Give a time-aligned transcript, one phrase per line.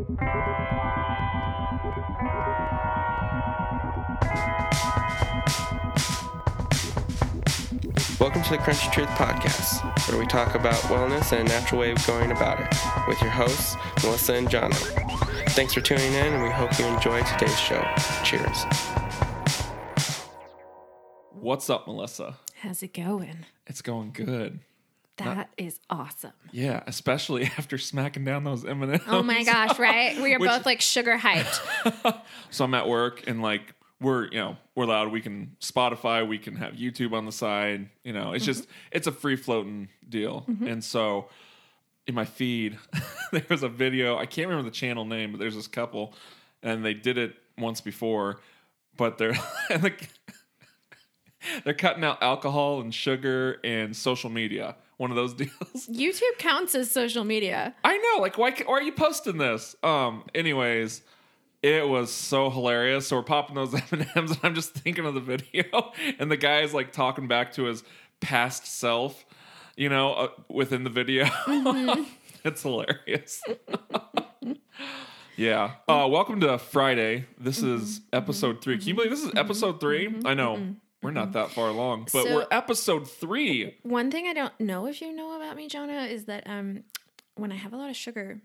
[0.00, 0.16] Welcome
[8.44, 12.06] to the Crunchy Truth Podcast, where we talk about wellness and a natural way of
[12.06, 12.74] going about it,
[13.08, 14.74] with your hosts, Melissa and Jono.
[15.50, 17.86] Thanks for tuning in, and we hope you enjoy today's show.
[18.24, 18.64] Cheers.
[21.32, 22.38] What's up, Melissa?
[22.54, 23.44] How's it going?
[23.66, 24.60] It's going good.
[25.24, 26.32] That is awesome.
[26.52, 29.02] Yeah, especially after smacking down those M and M's.
[29.06, 30.20] Oh my gosh, right?
[30.20, 32.20] We are Which- both like sugar hyped.
[32.50, 35.12] So I'm at work and like we're you know we're loud.
[35.12, 36.26] We can Spotify.
[36.26, 37.88] We can have YouTube on the side.
[38.02, 38.72] You know, it's just mm-hmm.
[38.92, 40.44] it's a free floating deal.
[40.48, 40.66] Mm-hmm.
[40.66, 41.28] And so
[42.06, 42.78] in my feed,
[43.32, 44.16] there was a video.
[44.16, 46.14] I can't remember the channel name, but there's this couple,
[46.62, 48.40] and they did it once before,
[48.96, 49.38] but they're
[49.70, 49.92] and
[51.64, 54.76] they're cutting out alcohol and sugar and social media.
[55.00, 55.86] One of those deals.
[55.88, 57.74] YouTube counts as social media.
[57.82, 58.20] I know.
[58.20, 59.74] Like, why, why are you posting this?
[59.82, 60.24] Um.
[60.34, 61.00] Anyways,
[61.62, 63.06] it was so hilarious.
[63.06, 65.64] So we're popping those M and M's, and I'm just thinking of the video,
[66.18, 67.82] and the guy is like talking back to his
[68.20, 69.24] past self,
[69.74, 71.24] you know, uh, within the video.
[72.44, 73.42] it's hilarious.
[75.34, 75.76] yeah.
[75.88, 77.24] Uh, welcome to Friday.
[77.38, 78.76] This is episode three.
[78.76, 80.74] Can you believe this is episode 3 I know.
[81.02, 83.76] We're not that far along, but So- we're episode three.
[83.82, 86.84] One thing I don't know if you know about me, Jono, is that um,
[87.36, 88.42] when I have a lot of sugar,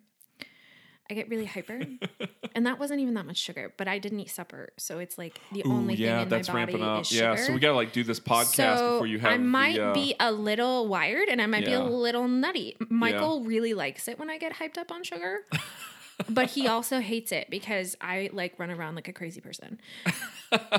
[1.09, 1.81] I get really hyper,
[2.55, 3.71] and that wasn't even that much sugar.
[3.77, 6.47] But I didn't eat supper, so it's like the Ooh, only yeah, thing in that's
[6.47, 7.01] my body ramping up.
[7.01, 9.33] is Yeah, so we gotta like do this podcast so before you have.
[9.33, 12.75] I might the, uh, be a little wired, and I might be a little nutty.
[12.89, 15.41] Michael really likes it when I get hyped up on sugar.
[16.29, 19.79] but he also hates it because I like run around like a crazy person.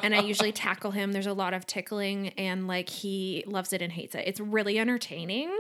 [0.03, 1.13] and I usually tackle him.
[1.13, 4.25] There's a lot of tickling and like he loves it and hates it.
[4.27, 5.51] It's really entertaining.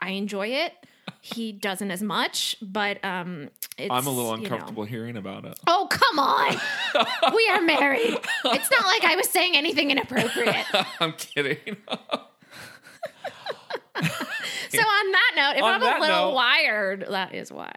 [0.00, 0.72] I enjoy it.
[1.20, 4.54] He doesn't as much, but um it's I'm a little you know.
[4.54, 5.58] uncomfortable hearing about it.
[5.66, 6.56] Oh, come on.
[7.34, 8.18] we are married.
[8.44, 10.66] It's not like I was saying anything inappropriate.
[11.00, 11.58] I'm kidding.
[14.70, 17.72] So on that note, if On I'm a little note- wired, that is why.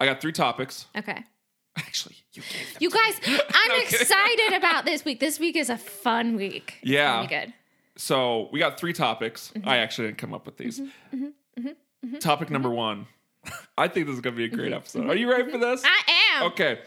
[0.00, 0.86] I got three topics.
[0.96, 1.24] Okay.
[1.76, 2.76] Actually, you gave them.
[2.80, 4.00] You guys, I'm No kidding.
[4.00, 5.20] excited about this week.
[5.20, 6.74] This week is a fun week.
[6.82, 7.16] It's Yeah.
[7.16, 7.52] gonna be good.
[7.96, 9.52] So we got three topics.
[9.56, 9.68] Mm-hmm.
[9.68, 10.78] I actually didn't come up with these.
[10.80, 11.24] Mm-hmm.
[11.24, 11.66] Mm-hmm.
[11.68, 12.18] Mm-hmm.
[12.18, 13.06] Topic number one.
[13.76, 15.08] I think this is gonna be a great episode.
[15.08, 15.82] Are you ready for this?
[15.82, 16.10] Mm-hmm.
[16.10, 16.46] I am.
[16.52, 16.78] Okay.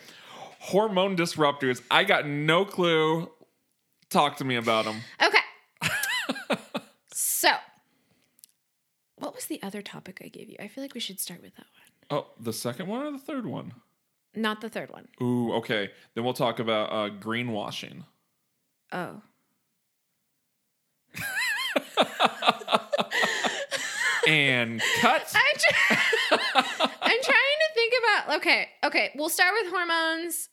[0.59, 1.81] Hormone disruptors.
[1.89, 3.29] I got no clue.
[4.09, 4.97] Talk to me about them.
[5.23, 6.59] Okay.
[7.13, 7.49] so,
[9.15, 10.55] what was the other topic I gave you?
[10.59, 11.65] I feel like we should start with that
[12.09, 12.19] one.
[12.23, 13.73] Oh, the second one or the third one?
[14.35, 15.07] Not the third one.
[15.21, 15.89] Ooh, okay.
[16.15, 18.03] Then we'll talk about uh, greenwashing.
[18.91, 19.21] Oh.
[24.27, 25.33] And cut.
[25.35, 25.97] I'm, try-
[27.01, 28.35] I'm trying to think about.
[28.37, 28.69] Okay.
[28.83, 29.11] Okay.
[29.15, 30.47] We'll start with hormones.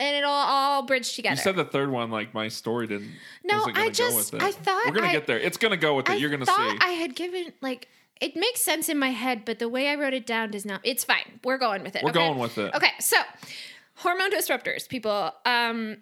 [0.00, 1.34] And it'll all bridge together.
[1.34, 3.12] You said the third one, like my story didn't.
[3.44, 4.42] No, I go just- with it.
[4.42, 5.38] I thought we're gonna I- get there.
[5.38, 6.12] It's gonna go with it.
[6.12, 6.52] I You're gonna see.
[6.56, 7.86] I had given like
[8.20, 10.80] it makes sense in my head, but the way I wrote it down does not.
[10.84, 11.40] It's fine.
[11.44, 12.02] We're going with it.
[12.02, 12.26] We're okay?
[12.26, 12.74] going with it.
[12.74, 13.16] Okay, so
[13.96, 15.32] hormone disruptors, people.
[15.46, 15.98] Um,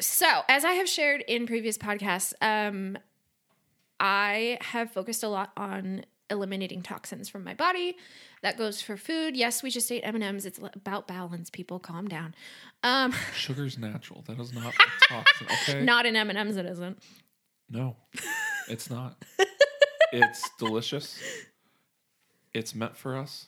[0.00, 2.98] so as I have shared in previous podcasts, um,
[4.00, 7.96] I have focused a lot on eliminating toxins from my body.
[8.42, 9.36] That goes for food.
[9.36, 10.44] Yes, we just ate M and M's.
[10.46, 11.48] It's about balance.
[11.48, 12.34] People, calm down.
[12.82, 14.22] Um, Sugar's natural.
[14.26, 15.46] That is not a toxin.
[15.46, 15.84] Okay.
[15.84, 16.56] not in M and M's.
[16.56, 16.98] It isn't.
[17.70, 17.96] No,
[18.68, 19.22] it's not.
[20.12, 21.22] it's delicious.
[22.52, 23.46] It's meant for us.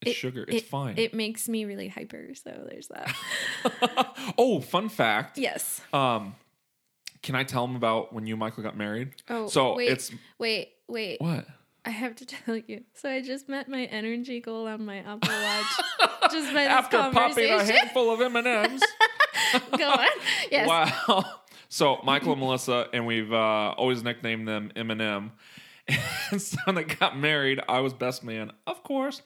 [0.00, 0.44] It's It- sugar.
[0.46, 0.96] It's it- fine.
[0.96, 2.28] It makes me really hyper.
[2.34, 3.14] So there's that.
[4.38, 5.36] oh, fun fact.
[5.36, 5.80] yes.
[5.92, 6.36] Um,
[7.22, 9.14] can I tell them about when you and Michael got married?
[9.28, 11.20] Oh, so wait, it's wait, wait.
[11.20, 11.46] what?
[11.84, 12.84] I have to tell you.
[12.94, 16.30] So I just met my energy goal on my Apple Watch.
[16.32, 18.82] just by this After popping a handful of M and M's.
[19.78, 20.06] Go on.
[20.50, 20.68] Yes.
[20.68, 21.24] Wow.
[21.68, 25.30] So Michael and Melissa, and we've uh, always nicknamed them Eminem.
[26.30, 29.22] And so when they got married, I was best man, of course.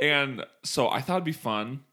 [0.00, 1.84] And so I thought it'd be fun.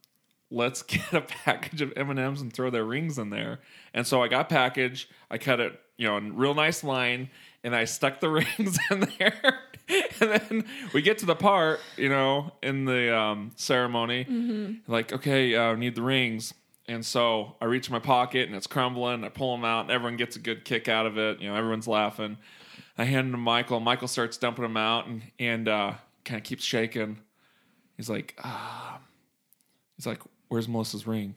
[0.50, 3.60] Let's get a package of M and M's and throw their rings in there.
[3.94, 5.10] And so I got a package.
[5.30, 7.30] I cut it, you know, in real nice line,
[7.64, 9.60] and I stuck the rings in there.
[10.20, 15.56] and then we get to the part, you know, in the um, ceremony, like, okay,
[15.56, 16.54] uh, need the rings.
[16.88, 19.24] And so I reach in my pocket and it's crumbling.
[19.24, 21.40] I pull them out and everyone gets a good kick out of it.
[21.40, 22.38] You know, everyone's laughing.
[22.98, 23.80] I hand them to Michael.
[23.80, 25.94] Michael starts dumping them out and, and uh,
[26.26, 27.20] kind of keeps shaking.
[27.98, 29.00] He's like, ah.
[29.96, 31.36] He's like, where's Melissa's ring?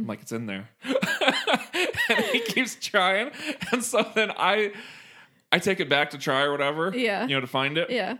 [0.00, 0.68] I'm like, it's in there.
[0.84, 3.30] and he keeps trying.
[3.72, 4.72] And so then I
[5.52, 6.92] I take it back to try or whatever.
[6.96, 7.22] Yeah.
[7.26, 7.90] You know, to find it.
[7.90, 8.10] Yeah.
[8.10, 8.18] And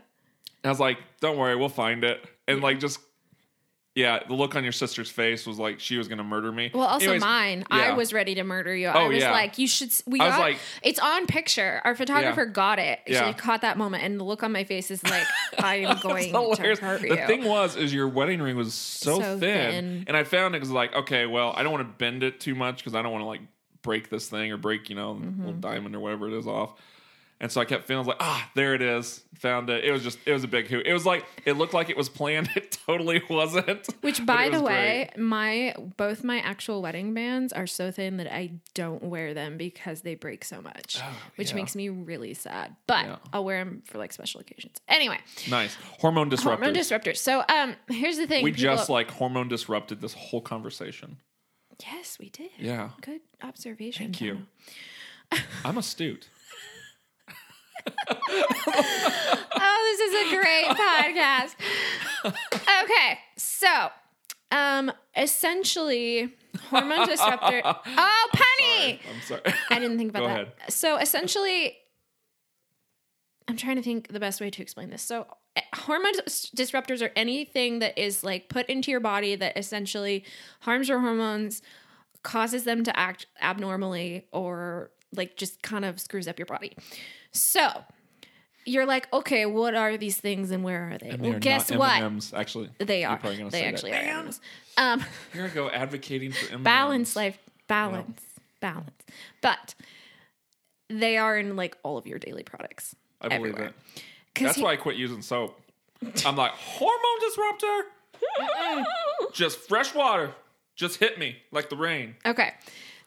[0.65, 2.23] I was like, don't worry, we'll find it.
[2.47, 2.99] And like just
[3.95, 6.71] Yeah, the look on your sister's face was like she was going to murder me.
[6.73, 7.65] Well, also Anyways, mine.
[7.69, 8.87] I was ready to murder you.
[8.87, 9.31] I Oh, was yeah.
[9.31, 9.91] like, you should.
[10.05, 10.39] We I got.
[10.39, 11.81] like- it's on picture.
[11.83, 12.99] Our photographer got it.
[13.05, 13.27] Yeah.
[13.27, 15.25] She caught that moment, and the look on my face is like,
[15.59, 17.27] I am going to hurt The you.
[17.27, 20.03] thing was, is your wedding ring was so, So thin, thin.
[20.07, 22.55] and I found it was like, okay, well, I don't want to bend it too
[22.55, 23.41] much because I don't want to like
[23.81, 25.39] break this thing or break, you know, Mm-hmm.
[25.45, 26.75] little diamond or whatever it is off.
[27.41, 29.23] And so I kept feeling like, ah, there it is.
[29.39, 29.83] Found it.
[29.83, 30.85] It was just, it was a big hoot.
[30.85, 32.49] It was like, it looked like it was planned.
[32.55, 33.87] It totally wasn't.
[34.01, 35.23] Which, by it the way, great.
[35.23, 40.01] my both my actual wedding bands are so thin that I don't wear them because
[40.01, 40.99] they break so much,
[41.37, 41.55] which yeah.
[41.55, 42.75] makes me really sad.
[42.85, 43.15] But Yeah.
[43.33, 44.77] I'll wear them for like special occasions.
[44.87, 45.17] Anyway,
[45.49, 46.43] nice hormone disruptors.
[46.43, 47.17] hormone disruptors.
[47.17, 48.43] So, um, here's the thing.
[48.43, 51.17] we people- just like hormone disrupted this whole conversation.
[51.83, 52.51] yes, we did.
[52.59, 52.89] Yeah.
[53.01, 54.05] good observation.
[54.07, 54.45] Thank you.
[55.65, 56.27] I'm astute.
[58.73, 61.55] Oh, this is a great podcast.
[62.83, 63.89] Okay, so
[64.51, 66.33] um essentially
[66.69, 67.61] hormone disruptor.
[67.65, 68.99] Oh, Penny!
[69.09, 69.41] I'm sorry.
[69.69, 70.33] I didn't think about Go that.
[70.41, 70.53] ahead.
[70.69, 71.77] So essentially
[73.47, 75.01] I'm trying to think the best way to explain this.
[75.01, 75.25] So
[75.55, 76.13] eh, hormone
[76.55, 80.23] disruptors are anything that is like put into your body that essentially
[80.61, 81.61] harms your hormones,
[82.23, 86.75] causes them to act abnormally or like just kind of screws up your body.
[87.31, 87.83] So
[88.65, 91.09] you're like, okay, what are these things and where are they?
[91.09, 92.01] And well, they're guess not what?
[92.01, 92.69] M&Ms, actually.
[92.77, 93.73] They You're probably gonna They say that.
[93.73, 93.95] actually are.
[94.03, 94.39] Man, M&Ms.
[94.77, 95.03] Um,
[95.33, 96.63] Here I go advocating for M&Ms.
[96.63, 97.37] balance life
[97.67, 98.21] balance
[98.59, 98.91] balance
[99.41, 99.73] but
[100.89, 103.67] they are in like all of your daily products I believe everywhere.
[103.95, 104.03] it.
[104.35, 105.59] 'Cause That's he- why I quit using soap.
[106.25, 107.85] I'm like, hormone disruptor?
[109.33, 110.33] Just fresh water.
[110.75, 112.15] Just hit me like the rain.
[112.25, 112.53] okay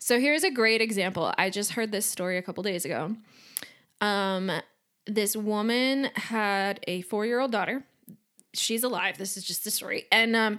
[0.05, 3.17] so here's a great example i just heard this story a couple days ago
[4.03, 4.51] um
[5.07, 7.83] this woman had a four-year-old daughter
[8.53, 10.59] she's alive this is just a story and um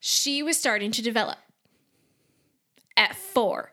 [0.00, 1.38] she was starting to develop
[2.96, 3.72] at four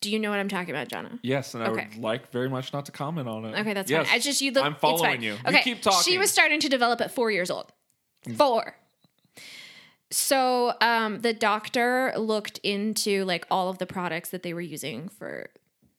[0.00, 1.18] do you know what i'm talking about Jono?
[1.22, 3.58] Yes, and I would like very much not to comment on it.
[3.58, 4.06] Okay, that's yes.
[4.06, 4.14] fine.
[4.14, 4.64] I just you look.
[4.64, 5.36] I'm following you.
[5.44, 6.00] Okay, You keep talking.
[6.04, 7.72] She was starting to develop at four years old.
[8.36, 8.76] Four.
[10.10, 15.08] So um, the doctor looked into like all of the products that they were using
[15.08, 15.50] for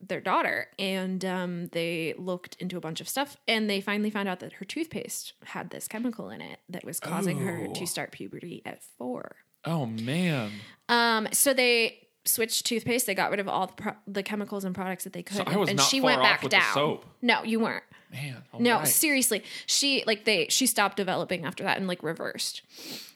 [0.02, 4.28] their daughter, and um, they looked into a bunch of stuff, and they finally found
[4.30, 8.12] out that her toothpaste had this chemical in it that was causing her to start
[8.12, 9.36] puberty at four.
[9.66, 10.52] Oh man.
[10.88, 13.06] Um, so they switched toothpaste.
[13.06, 15.48] They got rid of all the, pro- the chemicals and products that they could.
[15.48, 16.74] I was and not she far went off back with the down.
[16.74, 17.06] soap.
[17.22, 17.84] No, you weren't.
[18.12, 18.42] Man.
[18.54, 18.88] all No, right.
[18.88, 19.44] seriously.
[19.68, 22.64] She like they she stopped developing after that and like reversed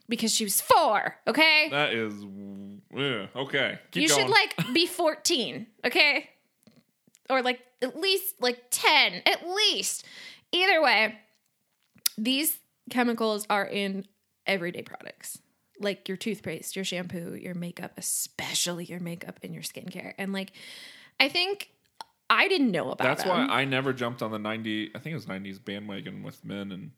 [0.09, 1.15] because she was four.
[1.27, 2.13] Okay, That is
[2.93, 3.79] yeah, okay.
[3.91, 4.21] Keep you going.
[4.21, 5.67] should like be fourteen.
[5.85, 6.29] Okay,
[7.29, 10.05] or like at least like ten, at least.
[10.51, 11.17] Either way,
[12.17, 12.57] these
[12.89, 14.05] chemicals are in
[14.45, 15.39] everyday products
[15.79, 20.13] like your toothpaste, your shampoo, your makeup, especially your makeup and your skincare.
[20.17, 20.51] And like,
[21.19, 21.71] I think
[22.29, 23.03] I didn't know about that.
[23.03, 23.47] That's them.
[23.47, 26.71] why I never jumped on the 90 I think it was 90s bandwagon with men
[26.71, 26.91] and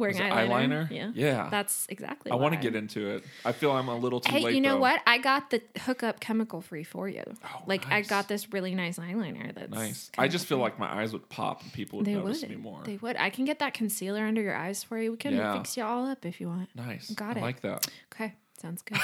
[0.00, 0.88] wearing eyeliner.
[0.88, 0.90] eyeliner?
[0.90, 1.48] Yeah, Yeah.
[1.50, 2.32] That's exactly.
[2.32, 3.24] I want to get into it.
[3.44, 4.80] I feel I'm a little too Hey, late you know though.
[4.80, 5.00] what?
[5.06, 7.22] I got the hookup chemical free for you.
[7.44, 9.54] Oh, like I got this really nice eyeliner.
[9.54, 10.10] That's Nice.
[10.18, 12.50] I just feel like my eyes would pop and people would they notice would.
[12.50, 12.82] me more.
[12.84, 13.16] They would.
[13.16, 15.12] I can get that concealer under your eyes for you.
[15.12, 15.52] We can Yeah.
[15.56, 16.68] fix you all up if you want.
[16.74, 17.10] nice.
[17.10, 17.42] Got I it.
[17.42, 17.86] like that.
[18.12, 18.98] Okay, sounds good.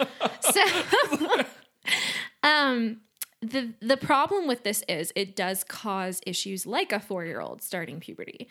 [0.40, 0.62] so,
[2.42, 3.00] um,
[3.40, 7.62] the the problem with this is it does cause issues like a four year old
[7.62, 8.48] starting puberty,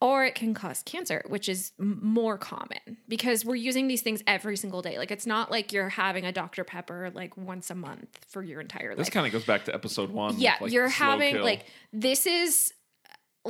[0.00, 4.22] or it can cause cancer, which is m- more common because we're using these things
[4.26, 4.98] every single day.
[4.98, 8.60] Like it's not like you're having a Dr Pepper like once a month for your
[8.60, 8.98] entire life.
[8.98, 10.38] This kind of goes back to episode one.
[10.38, 11.44] Yeah, like, you're having kill.
[11.44, 12.72] like this is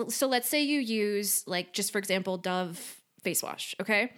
[0.08, 4.12] so let's say you use like just for example Dove face wash, okay?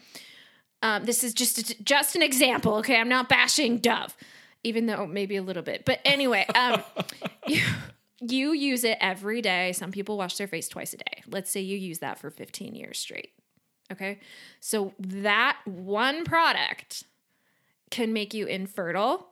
[0.83, 2.97] Um, this is just just an example, okay?
[2.97, 4.17] I'm not bashing Dove,
[4.65, 5.85] even though maybe a little bit.
[5.85, 6.83] But anyway, um,
[7.47, 7.63] you,
[8.21, 9.73] you use it every day.
[9.73, 11.23] Some people wash their face twice a day.
[11.27, 13.33] Let's say you use that for 15 years straight.
[13.93, 14.19] Okay?
[14.61, 17.05] So that one product
[17.91, 19.29] can make you infertile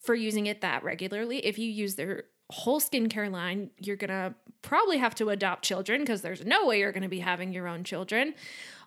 [0.00, 1.38] for using it that regularly.
[1.38, 6.00] If you use their whole skincare line, you're going to probably have to adopt children
[6.00, 8.34] because there's no way you're going to be having your own children.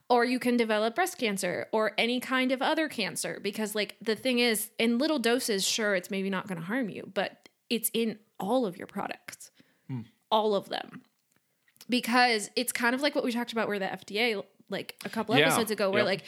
[0.09, 4.15] Or you can develop breast cancer or any kind of other cancer because, like, the
[4.15, 7.89] thing is, in little doses, sure, it's maybe not going to harm you, but it's
[7.93, 9.51] in all of your products,
[9.87, 10.01] hmm.
[10.29, 11.03] all of them.
[11.89, 15.37] Because it's kind of like what we talked about where the FDA, like a couple
[15.37, 15.45] Yeah.
[15.47, 16.05] episodes ago, where Yep.
[16.05, 16.23] like,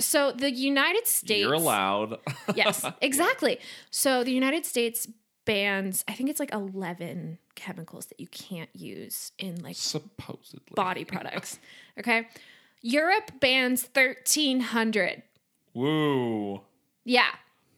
[0.00, 2.18] so the United States You're allowed.
[2.56, 3.58] yes, exactly.
[3.90, 5.06] So the United States
[5.44, 10.74] bans, I think it's like 11 chemicals that you can't use in like Supposedly.
[10.74, 11.58] body products.
[11.98, 12.28] Okay.
[12.82, 15.22] Europe bans 1300.
[15.74, 16.62] Woo.
[17.04, 17.28] Yeah,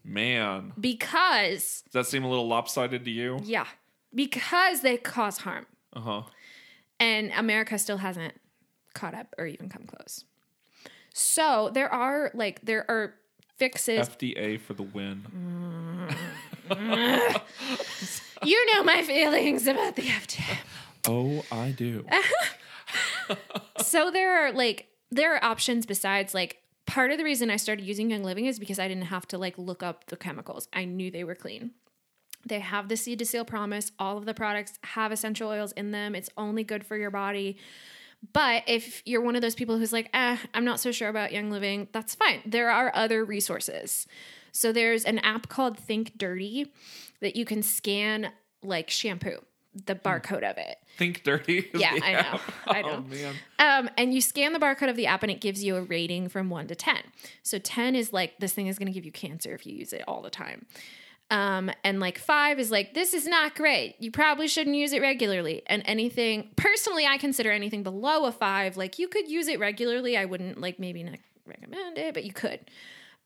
[0.08, 0.72] Man.
[0.80, 3.40] because Does that seem a little lopsided to you?
[3.44, 3.66] yeah,
[4.14, 5.66] because they cause harm.
[5.92, 6.22] Uh huh.
[7.00, 8.34] and America still hasn't
[8.94, 10.24] caught up or even come close.
[11.12, 13.14] So there are like there are
[13.56, 14.08] fixes.
[14.08, 15.24] FDA for the win.
[18.44, 20.58] you know my feelings about the FDA.
[21.08, 22.04] Oh, I do.
[23.82, 26.58] so there are like there are options besides like
[26.88, 29.38] part of the reason I started using Young Living is because I didn't have to
[29.38, 30.68] like look up the chemicals.
[30.72, 31.72] I knew they were clean.
[32.46, 33.92] They have the seed to seal promise.
[33.98, 36.14] All of the products have essential oils in them.
[36.14, 37.58] It's only good for your body.
[38.32, 41.30] But if you're one of those people who's like, eh, I'm not so sure about
[41.30, 42.40] Young Living, that's fine.
[42.46, 44.06] There are other resources.
[44.50, 46.72] So there's an app called Think Dirty
[47.20, 49.38] that you can scan like shampoo,
[49.86, 50.78] the barcode of it.
[50.96, 51.70] Think dirty.
[51.74, 52.40] Yeah, I know.
[52.66, 52.88] I know.
[52.98, 53.34] Oh, man.
[53.58, 56.28] Um, and you scan the barcode of the app and it gives you a rating
[56.28, 56.96] from one to 10.
[57.42, 59.92] So 10 is like, this thing is going to give you cancer if you use
[59.92, 60.66] it all the time.
[61.30, 63.96] Um, and like five is like, this is not great.
[63.98, 65.62] You probably shouldn't use it regularly.
[65.66, 70.16] And anything, personally, I consider anything below a five, like you could use it regularly.
[70.16, 72.60] I wouldn't like maybe not recommend it, but you could.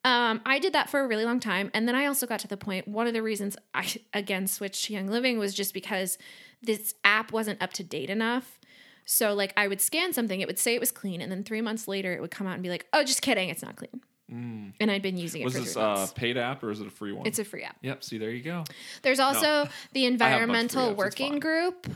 [0.05, 1.71] Um, I did that for a really long time.
[1.75, 4.87] And then I also got to the point, one of the reasons I again switched
[4.87, 6.19] to Young Living was just because
[6.63, 8.59] this app wasn't up to date enough.
[9.05, 11.61] So like I would scan something, it would say it was clean, and then three
[11.61, 14.01] months later it would come out and be like, "Oh, just kidding, it's not clean."
[14.29, 16.13] And I'd been using it Was for this three a months.
[16.15, 17.27] paid app or is it a free one?
[17.27, 17.77] it's a free app.
[17.83, 18.03] Yep.
[18.03, 18.65] See, there you go.
[19.03, 21.41] There's also the have a bunch of free Environmental it's Working fine.
[21.41, 21.87] Group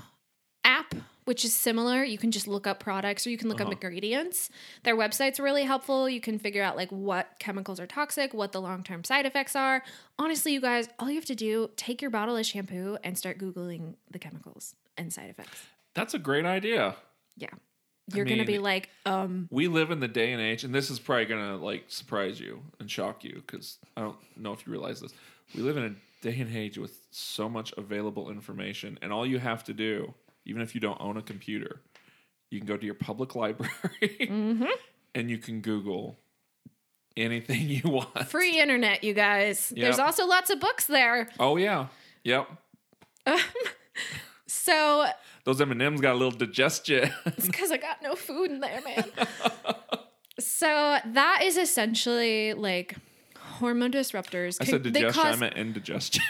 [1.27, 2.03] which is similar.
[2.03, 3.71] You can just look up products or you can look Uh-huh.
[3.71, 4.49] up ingredients.
[4.85, 6.09] Their website's really helpful.
[6.09, 9.83] You can figure out like what chemicals are toxic, what the long-term side effects are.
[10.19, 13.39] Honestly, you guys, all you have to do, take your bottle of shampoo and start
[13.39, 15.67] googling the chemicals and side effects.
[15.95, 16.97] That's a great idea.
[17.37, 17.51] Yeah.
[18.15, 20.91] You're going to be like, um, We live in the day and age, and this
[20.91, 24.71] is probably gonna like surprise you and shock you because I don't know if you
[24.73, 25.13] realize this.
[25.57, 29.41] We live in a day and age with so much available information, and all you
[29.41, 30.15] have to do,
[30.47, 31.81] even if you don't own a computer,
[32.51, 33.71] you can go to your public library
[34.03, 34.65] Mm-hmm.
[35.15, 36.17] and you can Google
[37.17, 38.29] anything you want.
[38.29, 39.73] free internet, you guys.
[39.77, 41.29] There's also lots of books there.
[41.39, 41.87] Oh yeah,
[42.25, 42.49] yep.
[44.49, 45.07] So
[45.45, 47.11] Those M and M's got a little digestion.
[47.27, 49.05] It's because I got no food in there, man.
[50.39, 52.97] so that is essentially like
[53.39, 54.59] hormone disruptors.
[54.61, 55.25] I said digestion.
[55.27, 56.23] I meant indigestion.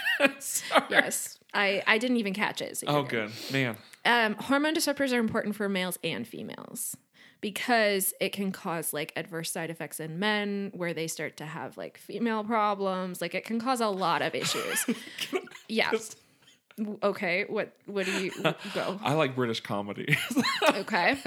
[0.89, 2.77] Yes, I I didn't even catch it.
[2.77, 3.77] so Oh, good man.
[4.07, 6.95] Um, hormone disruptors are important for males and females
[7.41, 11.77] because it can cause like adverse side effects in men where they start to have
[11.77, 13.21] like female problems.
[13.21, 14.85] Like it can cause a lot of issues.
[15.67, 15.91] yeah.
[15.91, 16.17] Just-
[17.01, 17.45] Okay.
[17.49, 18.31] What What do you
[18.75, 18.99] go?
[19.03, 20.15] I like British comedy.
[20.75, 21.17] Okay.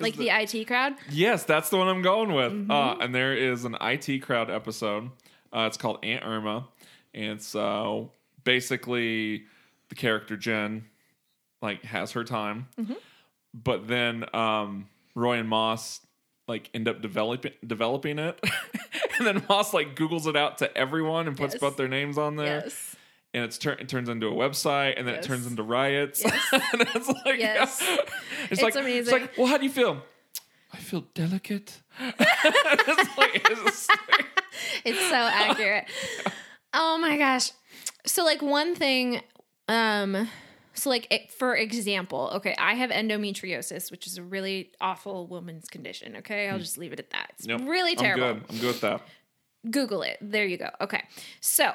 [0.00, 0.94] Like the IT crowd.
[1.08, 2.52] Yes, that's the one I'm going with.
[2.52, 2.70] Mm-hmm.
[2.70, 5.10] Uh, and there is an IT crowd episode.
[5.52, 6.66] Uh, it's called Aunt Irma,
[7.14, 8.00] and uh,
[8.42, 9.44] basically
[9.88, 10.86] the character Jen
[11.62, 12.94] like has her time, Mm-hmm.
[13.54, 16.00] but then um, Roy and Moss
[16.46, 18.38] like end up developing developing it,
[19.18, 21.60] and then Moss like Googles it out to everyone and puts Yes.
[21.60, 22.62] both their names on there.
[22.64, 22.96] Yes.
[23.34, 25.24] And it's tur- it turns into a website, and then Yes.
[25.24, 26.22] it turns into riots.
[26.24, 26.48] Yes.
[26.72, 27.82] and it's like, Yes.
[28.44, 29.00] it's, It's like, amazing.
[29.00, 30.02] It's like, well, how do you feel?
[30.72, 31.80] I feel delicate.
[32.00, 34.26] it's like, it's like-
[34.84, 35.84] It's so accurate.
[36.72, 37.50] Oh my gosh.
[38.06, 39.20] So like one thing
[39.68, 40.28] um
[40.78, 45.68] so like it, for example, okay, I have endometriosis, which is a really awful woman's
[45.68, 46.48] condition, okay?
[46.48, 46.62] I'll hmm.
[46.62, 47.32] just leave it at that.
[47.34, 47.62] It's Yep.
[47.64, 48.24] really terrible.
[48.24, 48.44] I'm good.
[48.50, 49.02] I'm good with that.
[49.70, 50.18] Google it.
[50.20, 50.70] There you go.
[50.80, 51.02] Okay.
[51.40, 51.72] So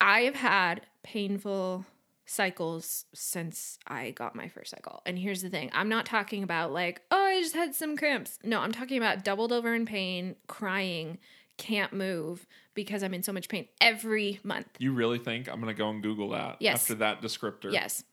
[0.00, 1.86] I have had painful
[2.26, 5.00] cycles since I got my first cycle.
[5.06, 8.38] And here's the thing I'm not talking about like, oh, I just had some cramps.
[8.44, 11.18] No, I'm talking about doubled over in pain, crying,
[11.56, 14.68] can't move because I'm in so much pain every month.
[14.78, 16.82] You really think I'm gonna go and Google that Yes.
[16.82, 17.72] after that descriptor?
[17.72, 18.04] Yes,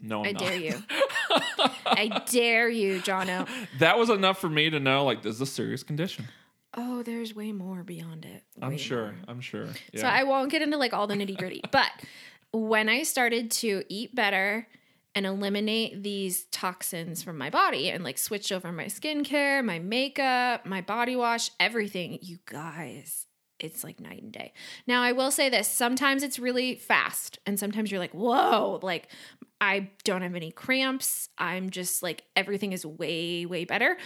[0.00, 0.42] No, I'm I not.
[0.42, 0.82] dare you.
[1.86, 3.48] I dare you, Jono.
[3.78, 6.26] That was enough for me to know like this is a serious condition.
[6.74, 8.44] Oh, there's way more beyond it.
[8.60, 9.06] I'm sure.
[9.06, 9.14] more.
[9.26, 9.66] I'm sure.
[9.92, 10.02] Yeah.
[10.02, 11.62] So I won't get into like all the nitty gritty.
[11.72, 11.90] but
[12.52, 14.68] when I started to eat better
[15.14, 20.66] and eliminate these toxins from my body and like switch over my skincare, my makeup,
[20.66, 23.26] my body wash, everything, you guys,
[23.58, 24.52] it's like night and day.
[24.86, 29.08] Now, I will say this sometimes it's really fast, and sometimes you're like, whoa, like
[29.60, 31.28] I don't have any cramps.
[31.36, 33.96] I'm just like, everything is way, way better.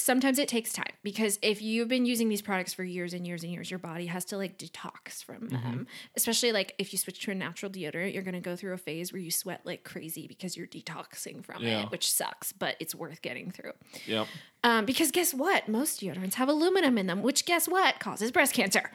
[0.00, 3.42] Sometimes it takes time because if you've been using these products for years and years
[3.42, 5.86] and years, your body has to like detox from them.
[6.16, 8.78] Especially like if you switch to a natural deodorant, you're going to go through a
[8.78, 11.82] phase where you sweat like crazy because you're detoxing from Yeah.
[11.82, 13.72] it, which sucks, but it's worth getting through.
[14.06, 14.26] Yep.
[14.64, 15.68] Um, because guess what?
[15.68, 17.98] Most deodorants have aluminum in them, which guess what?
[18.00, 18.90] Causes breast cancer.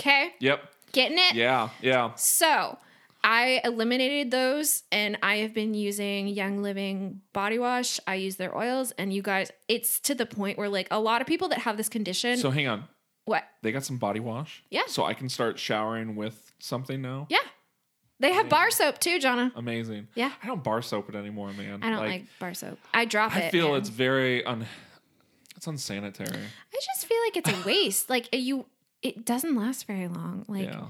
[0.00, 0.62] Okay, Yep.
[0.92, 1.34] getting it?
[1.34, 1.70] Yeah.
[1.82, 2.14] Yeah.
[2.14, 2.78] So
[3.26, 7.98] I eliminated those and I have been using Young Living body wash.
[8.06, 11.20] I use their oils, and you guys, it's to the point where like a lot
[11.20, 12.38] of people that have this condition.
[12.38, 12.84] So hang on.
[13.24, 13.42] what?
[13.62, 14.62] They got some body wash.
[14.70, 14.82] Yeah.
[14.86, 17.26] So I can start showering with something now.
[17.28, 17.38] Yeah.
[18.20, 19.50] They have bar soap too, Jono.
[19.56, 20.06] Amazing.
[20.14, 20.30] Yeah.
[20.40, 21.82] I don't bar soap it anymore, man.
[21.82, 22.78] I don't like, bar soap.
[22.94, 23.50] I drop I it.
[23.50, 23.78] feel man.
[23.78, 24.64] it's very un.
[25.56, 26.30] It's unsanitary.
[26.30, 28.08] I just feel like it's a waste.
[28.08, 28.66] like you,
[29.02, 30.44] it doesn't last very long.
[30.46, 30.84] Like yeah.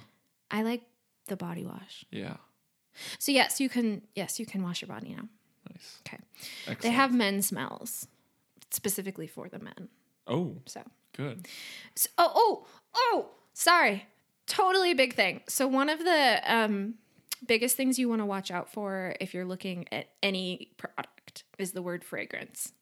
[0.50, 0.82] I like
[1.26, 2.04] the body wash.
[2.10, 2.36] Yeah.
[3.18, 4.02] So yes, you can.
[4.14, 5.28] Yes, you can wash your body now.
[5.70, 5.98] Nice.
[6.06, 6.18] Okay.
[6.60, 6.80] Excellent.
[6.80, 8.06] They have men smells
[8.70, 9.88] specifically for the men.
[10.26, 10.82] Oh, So
[11.16, 11.46] good.
[11.94, 14.06] So- oh, oh, oh, sorry.
[14.46, 15.40] Totally a big thing.
[15.48, 16.94] So, one of the um,
[17.46, 21.72] biggest things you want to watch out for if you're looking at any product is
[21.72, 22.72] the word fragrance.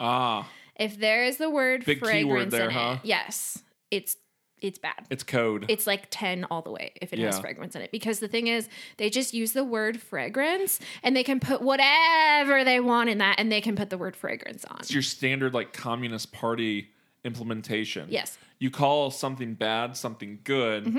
[0.00, 2.96] Ah, If there is the word Big keyword fragrance there, in huh?
[3.02, 4.16] it, yes, it's
[4.62, 5.06] it's bad.
[5.10, 5.66] it's code.
[5.68, 7.90] It's like 10 all the way if it has fragrance in it.
[7.92, 12.64] Because the thing is, they just use the word fragrance and they can put whatever
[12.64, 14.78] they want in that and they can put the word fragrance on.
[14.80, 16.90] It's your standard like communist party
[17.24, 18.06] implementation.
[18.10, 18.38] Yes.
[18.58, 20.98] You call something bad something good, Mm-hmm.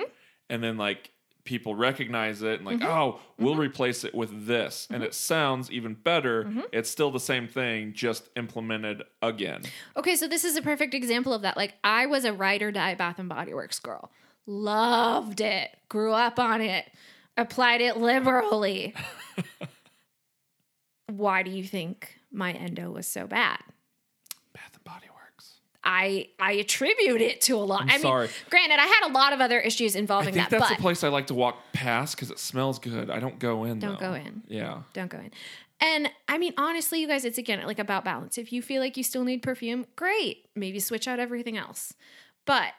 [0.50, 1.12] and then like
[1.46, 2.88] people recognize it and like, mm-hmm.
[2.88, 3.62] oh, we'll Mm-hmm.
[3.62, 5.08] replace it with this, and mm-hmm.
[5.08, 6.46] it sounds even better.
[6.46, 6.62] Mm-hmm.
[6.72, 9.64] It's still the same thing, just implemented again.
[9.98, 11.58] Okay, so this is a perfect example of that.
[11.58, 14.12] Like I was a ride or die Bath and Body Works girl.
[14.46, 15.70] Loved it.
[15.90, 16.86] Grew up on it.
[17.38, 18.94] Applied it liberally.
[21.08, 23.60] Why do you think my endo was so bad?
[24.54, 25.60] Bath and Body Works.
[25.84, 27.82] I I attribute it to a lot.
[27.82, 28.30] I'm I mean, sorry.
[28.50, 30.82] granted, I had a lot of other issues involving I think that, that's but the
[30.82, 33.10] place I like to walk past because it smells good.
[33.10, 33.80] I don't go in.
[33.80, 34.12] Don't though.
[34.12, 34.44] go in.
[34.48, 34.84] Yeah.
[34.94, 35.32] don't go in.
[35.82, 38.38] And I mean, honestly, you guys, it's again like about balance.
[38.38, 40.46] If you feel like you still need perfume, great.
[40.56, 41.94] Maybe switch out everything else.
[42.46, 42.74] But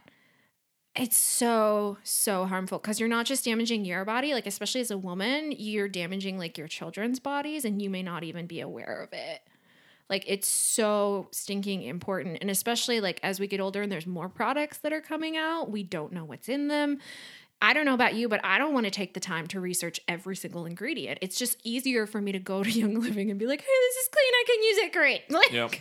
[0.96, 4.98] it's so, so harmful because you're not just damaging your body, like, especially as a
[4.98, 9.12] woman, you're damaging like your children's bodies and you may not even be aware of
[9.12, 9.42] it.
[10.10, 12.38] Like, it's so stinking important.
[12.40, 15.70] And especially like as we get older and there's more products that are coming out,
[15.70, 16.98] we don't know what's in them.
[17.62, 19.98] I don't know about you, but I don't want to take the time to research
[20.06, 21.18] every single ingredient.
[21.22, 23.96] It's just easier for me to go to Young Living and be like, hey, this
[23.96, 24.32] is clean.
[24.34, 25.22] I can use it great.
[25.30, 25.74] Like, Yep.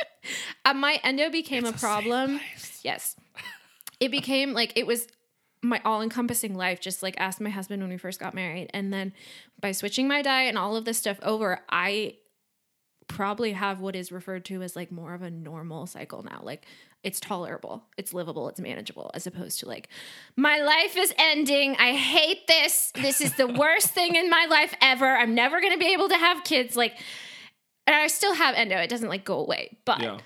[0.64, 2.40] uh, my endo became a problem.
[2.82, 3.16] Yes.
[3.98, 5.08] It became like it was
[5.62, 8.70] my all encompassing life, just like asked my husband when we first got married.
[8.72, 9.12] And then
[9.60, 12.16] by switching my diet and all of this stuff over, I
[13.08, 16.40] probably have what is referred to as like more of a normal cycle now.
[16.42, 16.66] Like
[17.02, 19.88] it's tolerable, it's livable, it's manageable, as opposed to like,
[20.36, 21.76] my life is ending.
[21.78, 22.90] I hate this.
[22.94, 25.06] This is the worst thing in my life ever.
[25.06, 26.76] I'm never going to be able to have kids.
[26.76, 26.96] Like,
[27.86, 28.76] and I still have endo.
[28.76, 30.18] It doesn't like go away, but Yeah.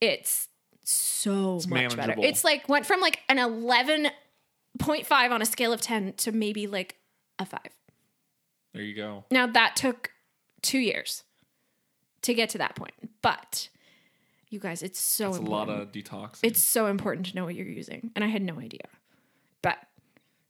[0.00, 0.46] it's
[0.84, 1.96] so much better.
[1.96, 2.24] manageable.
[2.24, 6.94] It's like went from like an 11.5 on a scale of 10 to maybe like
[7.40, 7.58] a 5.
[8.74, 9.24] There you go.
[9.32, 10.12] Now that took
[10.62, 11.24] 2 years
[12.22, 12.94] to get to that point.
[13.22, 13.68] But
[14.50, 16.38] you guys, it's so It's a lot of detox.
[16.42, 18.80] it's so important to know what you're using and I had no idea.
[19.62, 19.76] But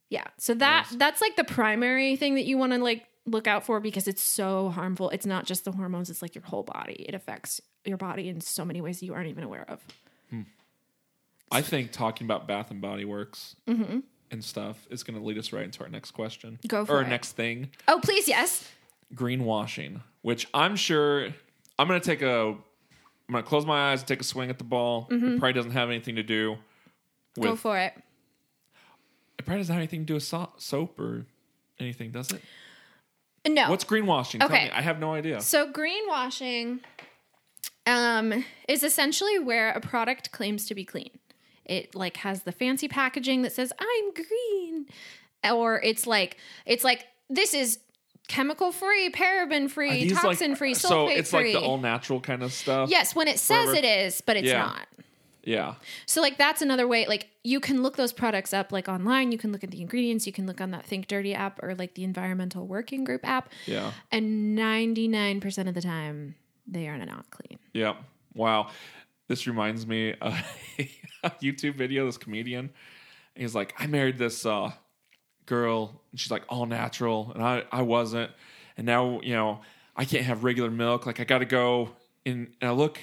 [0.09, 0.97] yeah, so that Nice.
[0.99, 4.21] that's like the primary thing that you want to like look out for because it's
[4.23, 5.09] so harmful.
[5.11, 7.05] It's not just the hormones, it's like your whole body.
[7.07, 9.81] It affects your body in so many ways you aren't even aware of.
[11.51, 13.99] I think talking about Bath and Body Works Mm-hmm.
[14.31, 16.59] and stuff is going to lead us right into our next question.
[16.67, 17.07] Go for or our it.
[17.09, 18.69] next thing, Oh, please, yes.
[19.15, 21.29] greenwashing, which I'm sure
[21.79, 22.55] I'm to take a.
[23.27, 25.07] I'm to close my eyes and take a swing at the ball.
[25.09, 26.59] It probably doesn't have anything to do with.
[27.37, 27.49] Mm-hmm.
[27.49, 27.93] Go for it.
[29.37, 31.25] it probably doesn't have anything to do with so- soap or
[31.79, 32.41] anything, does it?
[33.47, 33.69] No.
[33.69, 34.39] What's greenwashing?
[34.39, 34.65] Tell Okay.
[34.65, 34.71] me.
[34.71, 35.41] I have no idea.
[35.41, 36.79] So greenwashing
[37.85, 41.11] um, is essentially where a product claims to be clean.
[41.65, 44.87] It like has the fancy packaging that says "I'm green,"
[45.49, 47.79] or it's like it's like this is
[48.29, 51.53] chemical free, paraben free, these, like- toxin free, So sulfate it's free.
[51.53, 52.89] like the all natural kind of stuff.
[52.89, 53.75] yes, when it says Forever.
[53.75, 54.59] it is, but it's Yeah.
[54.59, 54.87] not.
[55.43, 55.75] Yeah.
[56.05, 57.07] So like that's another way.
[57.07, 59.31] Like you can look those products up like online.
[59.31, 60.27] You can look at the ingredients.
[60.27, 63.49] You can look on that Think Dirty app or like the Environmental Working Group app.
[63.65, 63.91] Yeah.
[64.11, 66.35] And ninety nine percent of the time,
[66.67, 67.57] they are not clean.
[67.73, 67.97] Yep.
[68.35, 68.69] Wow.
[69.27, 70.33] This reminds me of
[71.23, 72.69] a YouTube video, this comedian.
[73.33, 74.71] He's like, I married this uh,
[75.49, 78.31] girl, and she's like all natural, and I, I wasn't.
[78.77, 79.59] And now, you know,
[79.97, 81.05] I can't have regular milk.
[81.05, 81.89] Like, I got to go
[82.23, 82.99] in, and I look,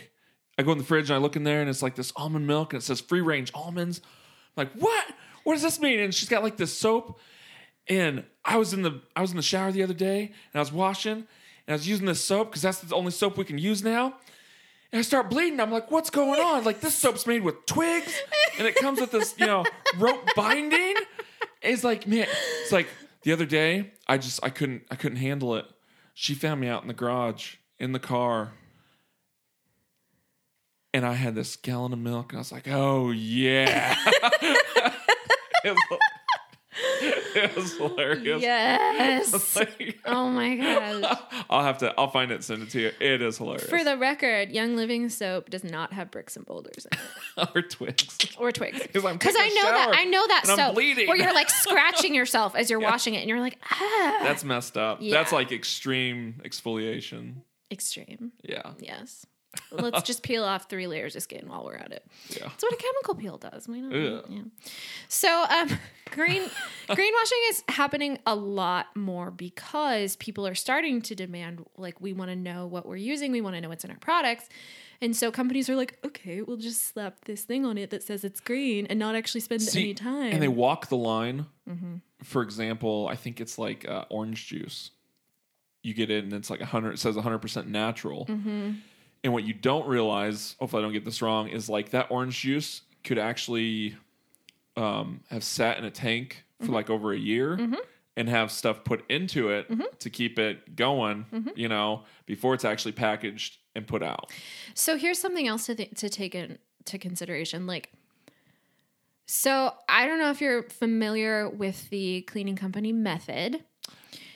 [0.58, 2.46] I go in the fridge and I look in there and it's like this almond
[2.46, 4.00] milk and it says free range almonds.
[4.56, 5.04] I'm like, what?
[5.44, 6.00] What does this mean?
[6.00, 7.20] And she's got like this soap.
[7.88, 10.58] And I was in the I was in the shower the other day and I
[10.58, 11.26] was washing and
[11.68, 14.14] I was using this soap because that's the only soap we can use now.
[14.92, 15.60] And I start bleeding.
[15.60, 16.64] I'm like, what's going on?
[16.64, 18.18] Like this soap's made with twigs
[18.58, 19.64] and it comes with this, you know,
[19.98, 20.94] rope binding.
[21.66, 22.26] It's like, man,
[22.62, 22.88] it's like
[23.22, 25.66] the other day, I just I couldn't I couldn't handle it.
[26.14, 28.52] She found me out in the garage in the car
[30.96, 33.94] and I had this gallon of milk, and I was like, "Oh yeah!"
[36.78, 38.42] it, was, hilarious.
[38.42, 39.56] Yes.
[39.56, 41.18] Like, oh my gosh.
[41.50, 41.94] I'll have to.
[41.98, 42.90] I'll find it send it to you.
[43.00, 43.68] It is hilarious.
[43.68, 47.48] For the record, Young Living soap does not have bricks and boulders in it.
[47.54, 48.18] or twigs.
[48.38, 48.78] or twigs.
[48.92, 51.08] 'Cause Because I know that I know that and I'm soap bleeding.
[51.08, 54.76] where you're like scratching yourself as you're washing it, and you're like, ah, That's messed
[54.76, 54.98] up.
[55.00, 55.12] Yeah.
[55.14, 57.36] That's like extreme exfoliation.
[57.70, 58.32] extreme.
[58.42, 58.72] Yeah.
[58.78, 59.26] Yes.
[59.70, 62.06] Let's just peel off three layers of skin while we're at it.
[62.28, 62.48] Yeah.
[62.48, 63.68] That's what a chemical peel does.
[63.68, 64.18] We know.
[64.18, 64.24] Ugh.
[64.28, 64.42] Yeah.
[65.08, 65.78] So, um,
[66.10, 66.42] green
[66.88, 72.30] greenwashing is happening a lot more because people are starting to demand like we want
[72.30, 74.48] to know what we're using, we want to know what's in our products.
[75.00, 78.24] And so companies are like, okay, we'll just slap this thing on it that says
[78.24, 80.32] it's green and not actually spend See, any time.
[80.32, 81.46] And they walk the line.
[81.68, 81.96] Mm-hmm.
[82.22, 84.92] For example, I think it's like uh, orange juice.
[85.82, 86.94] You get it, and it's like hundred.
[86.94, 88.26] It says hundred percent natural.
[88.26, 88.72] Mm-hmm.
[89.26, 92.40] And what you don't realize, hopefully I don't get this wrong, is like that orange
[92.40, 93.96] juice could actually
[94.76, 96.66] um, have sat in a tank Mm-hmm.
[96.66, 97.58] for like over a year.
[98.16, 99.82] And have stuff put into it Mm-hmm.
[99.98, 104.32] to keep it going, you know, before it's actually packaged and put out.
[104.74, 107.66] So here's something else to th- to take into consideration.
[107.66, 107.92] Like,
[109.26, 113.64] so I don't know if you're familiar with the cleaning company method,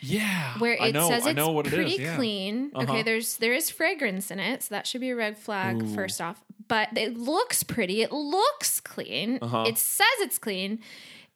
[0.00, 2.00] Yeah, where it know, says it's know what it pretty is.
[2.00, 2.16] Yeah.
[2.16, 2.70] clean.
[2.74, 2.90] Uh-huh.
[2.90, 5.94] Okay, there's there is fragrance in it, so that should be a red flag Ooh.
[5.94, 6.42] first off.
[6.68, 8.02] But it looks pretty.
[8.02, 9.38] It looks clean.
[9.42, 9.64] Uh-huh.
[9.66, 10.80] It says it's clean.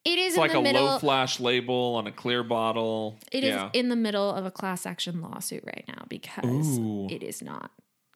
[0.05, 0.85] It is like the a middle.
[0.85, 3.18] low flash label on a clear bottle.
[3.33, 3.70] It is yeah.
[3.72, 7.07] in the middle of a class action lawsuit right now because Ooh.
[7.11, 7.70] it is not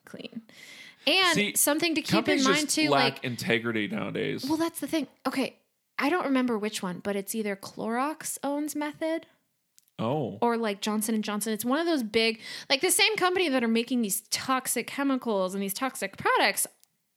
[0.04, 0.42] clean.
[1.06, 4.44] And See, something to keep in mind too, lack like integrity nowadays.
[4.46, 5.06] Well, that's the thing.
[5.26, 5.56] Okay,
[5.98, 9.26] I don't remember which one, but it's either Clorox owns Method
[9.98, 11.52] oh, or like Johnson and Johnson.
[11.52, 15.54] It's one of those big, like the same company that are making these toxic chemicals
[15.54, 16.66] and these toxic products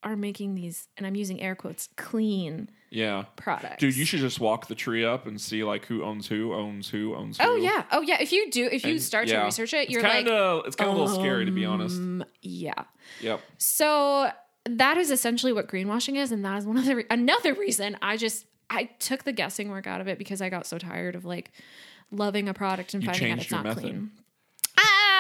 [0.04, 3.26] are making these, and I'm using air quotes, clean yeah.
[3.36, 3.78] products.
[3.78, 6.90] Dude, you should just walk the tree up and see like who owns who, owns
[6.90, 7.44] who, owns who.
[7.48, 8.20] Oh yeah, oh yeah.
[8.20, 9.40] If you do, if you And, start yeah.
[9.42, 11.66] to research it, It's you're kinda, like, it's kind of a little scary to be
[11.66, 11.98] honest.
[11.98, 12.86] um, yeah.
[13.22, 13.42] Yep.
[13.60, 14.32] So
[14.66, 17.96] that is essentially what greenwashing is, and that is one of the re- another reason
[18.02, 21.16] I just I took the guessing work out of it because I got so tired
[21.16, 21.52] of like
[22.12, 23.82] loving a product and You finding out it's not method.
[23.84, 24.12] clean.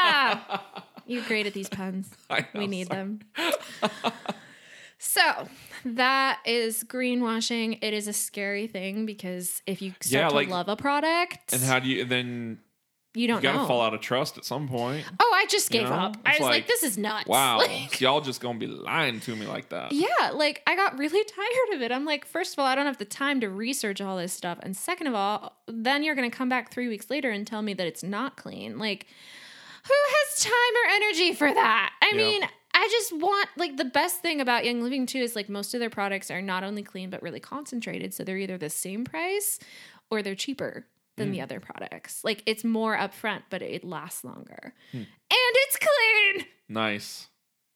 [0.04, 2.10] Ah, you're great at these puns.
[2.30, 2.98] Know, we need sorry.
[3.00, 3.20] them.
[4.98, 5.22] so
[5.86, 7.80] that is greenwashing.
[7.82, 11.62] It is a scary thing because if you start Yeah, to love a product, And
[11.62, 12.06] how do you?
[12.06, 12.60] Then
[13.14, 13.50] you you don't know.
[13.50, 13.68] you got to know.
[13.68, 15.06] fall out of trust at some point.
[15.20, 15.96] Oh, I just gave know?
[15.96, 16.18] up.
[16.26, 17.28] I was like, like, this is nuts.
[17.28, 19.92] Wow, Like- so y'all just gonna be lying to me like that?
[19.92, 21.92] Yeah, like I got really tired of it.
[21.92, 24.60] I'm like, first of all, I don't have the time to research all this stuff.
[24.64, 27.62] And second of all, then you're going to come back three weeks later and tell
[27.62, 28.78] me that it's not clean.
[28.80, 29.08] Like,
[29.88, 31.94] who has time or energy for that?
[32.02, 32.18] I Yeah.
[32.18, 32.44] mean,
[32.74, 35.80] I just want, like, the best thing about Young Living too is like most of
[35.82, 38.14] their products are not only clean, but really concentrated.
[38.14, 39.60] So they're either the same price
[40.10, 40.86] or they're cheaper
[41.18, 41.32] than Mm.
[41.34, 42.24] the other products.
[42.24, 44.74] Like, it's more upfront, but it lasts longer.
[44.92, 44.98] Hmm.
[44.98, 46.46] And it's clean.
[46.70, 47.28] Nice.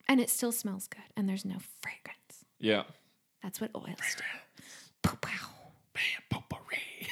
[0.07, 1.03] And it still smells good.
[1.17, 2.45] And there's no fragrance.
[2.59, 2.83] Yeah.
[3.43, 4.23] That's what oils do.
[5.01, 5.49] Pow, pow.
[5.93, 7.07] Man, potpourri.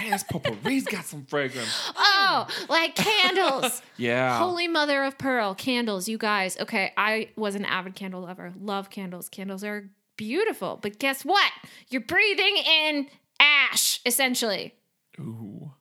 [0.00, 1.90] Man, this potpourri's got some fragrance.
[2.28, 3.80] Oh, like candles.
[3.98, 4.38] Yeah.
[4.38, 6.56] Holy mother of pearl, candles, you guys.
[6.60, 8.52] Okay, I was an avid candle lover.
[8.60, 9.28] Love candles.
[9.28, 10.78] Candles are beautiful.
[10.82, 11.50] But guess what?
[11.88, 13.06] You're breathing in
[13.40, 14.74] ash, essentially,
[15.20, 15.72] Ooh.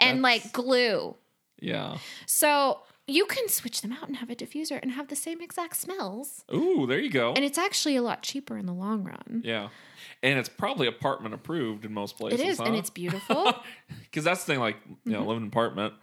[0.00, 1.16] and That's- like glue.
[1.60, 1.98] Yeah.
[2.26, 5.76] So you can switch them out and have a diffuser and have the same exact
[5.76, 6.44] smells.
[6.54, 7.32] Ooh, there you go.
[7.32, 9.42] And it's actually a lot cheaper in the long run.
[9.44, 9.68] yeah.
[10.22, 12.40] And it's probably apartment approved in most It places.
[12.40, 13.52] is, and it's beautiful.
[14.02, 14.60] because that's the thing.
[14.60, 15.28] Like you know, mm-hmm.
[15.28, 15.94] live in an apartment.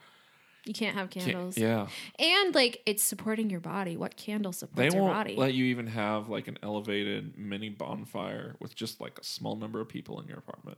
[0.65, 1.58] you can't have can't- candles.
[1.58, 1.88] yeah.
[2.18, 3.98] And like it's supporting your body.
[3.98, 5.36] What candle They supports your won't body?
[5.36, 9.80] let you even have like an elevated mini bonfire with just like a small number
[9.82, 10.78] of people in your apartment.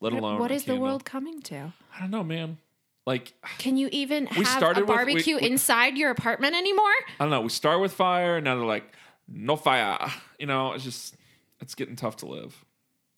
[0.00, 1.72] Let What- alone what is the world coming to?
[1.96, 2.58] I don't know, man.
[3.06, 6.54] Like Can you even We have started a with- we- barbecue we- inside your apartment
[6.54, 6.84] anymore?
[7.18, 7.40] I don't know.
[7.40, 8.84] We start with fire, and now they're like,
[9.28, 9.98] no fire.
[10.38, 11.16] You know, it's just
[11.60, 12.62] it's getting tough to live.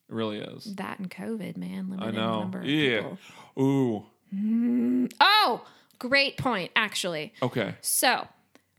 [0.09, 0.73] It really is.
[0.77, 2.41] That and COVID, man, limiting I know.
[2.41, 2.99] number of Yeah.
[2.99, 3.19] people.
[3.61, 4.07] Ooh.
[4.33, 5.67] Mm, oh,
[5.99, 7.33] great point, actually.
[7.43, 7.75] Okay.
[7.81, 8.29] So,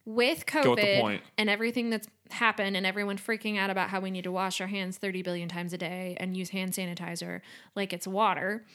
[0.09, 3.99] with Go with the COVID and everything that's happened, and everyone freaking out about how
[3.99, 7.41] we need to wash our hands 30 billion times a day and use hand sanitizer
[7.75, 8.65] like it's water,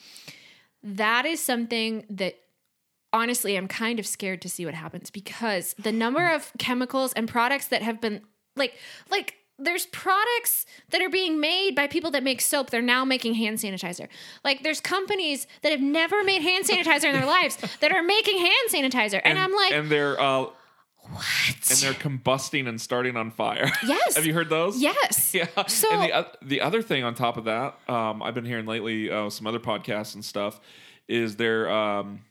[0.83, 2.37] that is something that
[3.13, 7.29] honestly I'm kind of scared to see what happens because the number of chemicals and
[7.29, 8.23] products that have been
[8.57, 8.75] like,
[9.11, 12.71] like, there's products that are being made by people that make soap.
[12.71, 14.09] They're now making hand sanitizer.
[14.43, 18.39] Like there's companies that have never made hand sanitizer in their lives that are making
[18.39, 19.21] hand sanitizer.
[19.25, 20.47] And, I'm like, and they're uh,
[21.11, 21.25] what?
[21.71, 23.71] and they're combusting and starting on fire.
[23.87, 24.17] Yes.
[24.17, 24.81] Have you heard those?
[24.81, 25.35] yes.
[25.35, 25.47] Yeah.
[25.67, 29.11] So- and the the other thing on top of that, um, I've been hearing lately
[29.11, 30.61] uh, some other podcasts and stuff
[31.09, 32.23] is they're um,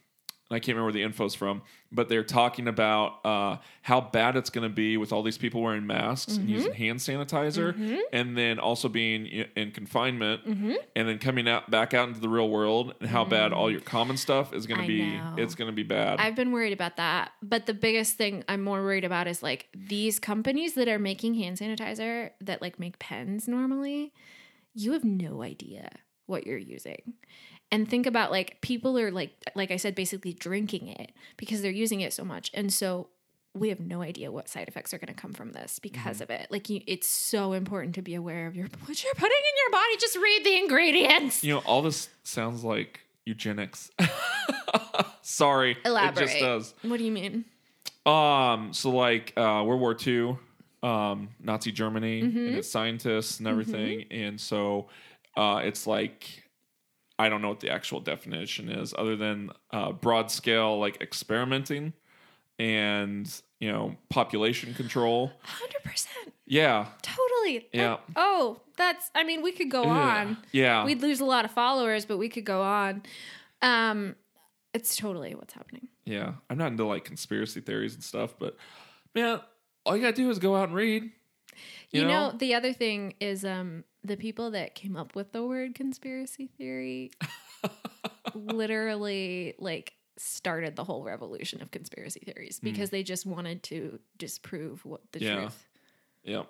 [0.51, 4.49] I can't remember where the info's from, but they're talking about uh, how bad it's
[4.51, 6.41] going to be with all these people wearing masks Mm-hmm.
[6.41, 10.73] and using hand sanitizer, and then also being in confinement, Mm-hmm.
[10.95, 13.79] and then coming out back out into the real world, and how bad all your
[13.81, 14.83] common stuff is going Mm.
[14.83, 15.01] To be.
[15.17, 15.35] know.
[15.37, 16.19] It's going to be bad.
[16.19, 17.31] I've been worried about that.
[17.41, 21.35] But the biggest thing I'm more worried about is like these companies that are making
[21.35, 24.13] hand sanitizer that like make pens normally,
[24.75, 25.89] you have no idea
[26.25, 27.13] what you're using.
[27.71, 31.71] And think about like people are like like I said basically drinking it because they're
[31.71, 32.51] using it so much.
[32.53, 33.07] And so
[33.55, 36.23] we have no idea what side effects are going to come from this because Mm-hmm.
[36.23, 36.47] of it.
[36.51, 39.71] Like you, it's so important to be aware of your what you're putting in your
[39.71, 39.97] body.
[39.99, 41.43] Just read the ingredients.
[41.43, 43.89] you know, all this sounds like eugenics.
[45.21, 46.23] Sorry, Elaborate.
[46.23, 46.73] it just does.
[46.81, 47.45] What do you mean?
[48.05, 50.37] Um, so like uh, World War II,
[50.83, 52.37] um, Nazi Germany, Mm-hmm.
[52.37, 54.89] and its scientists and everything, and so
[55.37, 56.42] uh, it's like
[57.19, 61.93] I don't know what the actual definition is, other than uh, broad scale like experimenting
[62.59, 65.31] and you know population control.
[65.43, 66.33] Hundred percent.
[66.45, 67.67] Yeah, Totally.
[67.71, 67.97] Yeah.
[68.15, 69.09] Oh, that's.
[69.15, 70.37] I mean, we could go on.
[70.51, 70.83] yeah.
[70.85, 73.03] We'd lose a lot of followers, but we could go on.
[73.61, 74.15] Um,
[74.73, 75.87] it's totally what's happening.
[76.05, 78.57] Yeah, I'm not into like conspiracy theories and stuff, but
[79.15, 79.39] man,
[79.85, 81.03] all you gotta do is go out and read.
[81.91, 82.31] You, You know?
[82.31, 82.37] know?
[82.37, 87.11] the other thing is um the people that came up with the word conspiracy theory
[88.35, 94.85] literally like started the whole revolution of conspiracy theories because they just wanted to disprove
[94.85, 95.25] what the Hmm.
[95.25, 95.35] Yeah.
[95.41, 95.65] truth.
[96.25, 96.43] Yeah,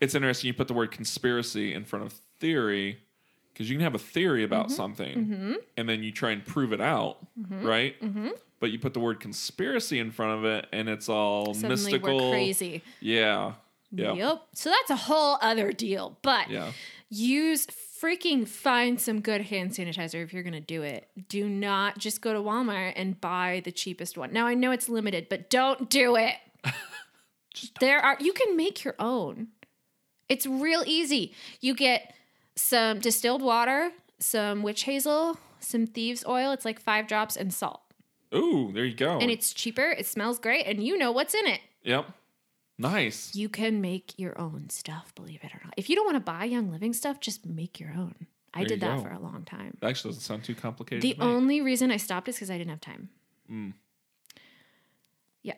[0.00, 0.48] it's interesting.
[0.48, 2.98] You put the word conspiracy in front of theory
[3.52, 4.74] because you can have a theory about Mm-hmm.
[4.74, 8.00] something and then you try and prove it out, right?
[8.00, 8.30] Mm-hmm.
[8.58, 12.16] But you put the word conspiracy in front of it, and it's all Suddenly mystical.
[12.16, 12.82] we're crazy.
[13.00, 13.52] Yeah,
[13.94, 14.42] yeah, Yep.
[14.54, 16.18] So that's a whole other deal.
[16.22, 16.72] But yeah.
[17.08, 21.08] use freaking find some good hand sanitizer if you're going to do it.
[21.28, 24.32] Do not just go to Walmart and buy the cheapest one.
[24.32, 26.34] Now I know it's limited, but don't do it.
[27.80, 29.48] there are you can make your own.
[30.28, 31.34] It's real easy.
[31.60, 32.14] You get
[32.56, 37.80] some distilled water, some witch hazel, some thieves oil, it's like 5 drops and salt.
[38.34, 39.18] Ooh, there you go.
[39.18, 41.60] And it's cheaper, it smells great, and you know what's in it.
[41.82, 42.06] yep,
[42.78, 43.34] nice.
[43.34, 45.74] You can make your own stuff, believe it or not.
[45.76, 48.14] If you don't want to buy Young Living stuff, just make your own.
[48.52, 49.02] I There did that go.
[49.02, 49.76] for a long time.
[49.80, 51.02] That actually doesn't sound too complicated.
[51.02, 53.08] The to only reason I stopped is because I didn't have time.
[53.50, 53.72] Mm.
[55.42, 55.54] Yeah.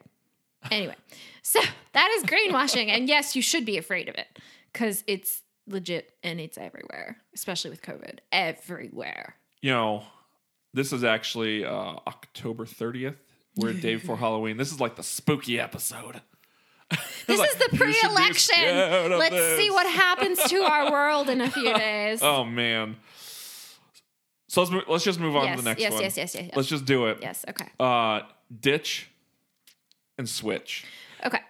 [0.71, 0.95] Anyway,
[1.43, 1.61] so
[1.93, 2.89] that is greenwashing.
[2.89, 4.27] and yes, you should be afraid of it
[4.73, 8.19] because it's legit and it's everywhere, especially with COVID.
[8.33, 9.37] Everywhere.
[9.61, 10.05] you know,
[10.73, 13.17] this is actually uh, October 30th.
[13.57, 14.57] We're a day before Halloween.
[14.59, 16.21] This is like the spooky episode.
[17.27, 19.19] This Like, is the you should be pre election.
[19.19, 19.59] Let's this.
[19.59, 22.23] see what happens to our world in a few days.
[22.23, 22.97] Oh man.
[24.49, 26.03] So let's let's just move on yes, to the next yes, one.
[26.03, 26.57] yes, yes, yes, yes.
[26.57, 27.19] Let's just do it.
[27.21, 27.67] Yes, okay.
[27.81, 28.21] Uh,
[28.61, 29.11] ditch
[30.19, 30.85] and switch.
[31.25, 31.41] Okay.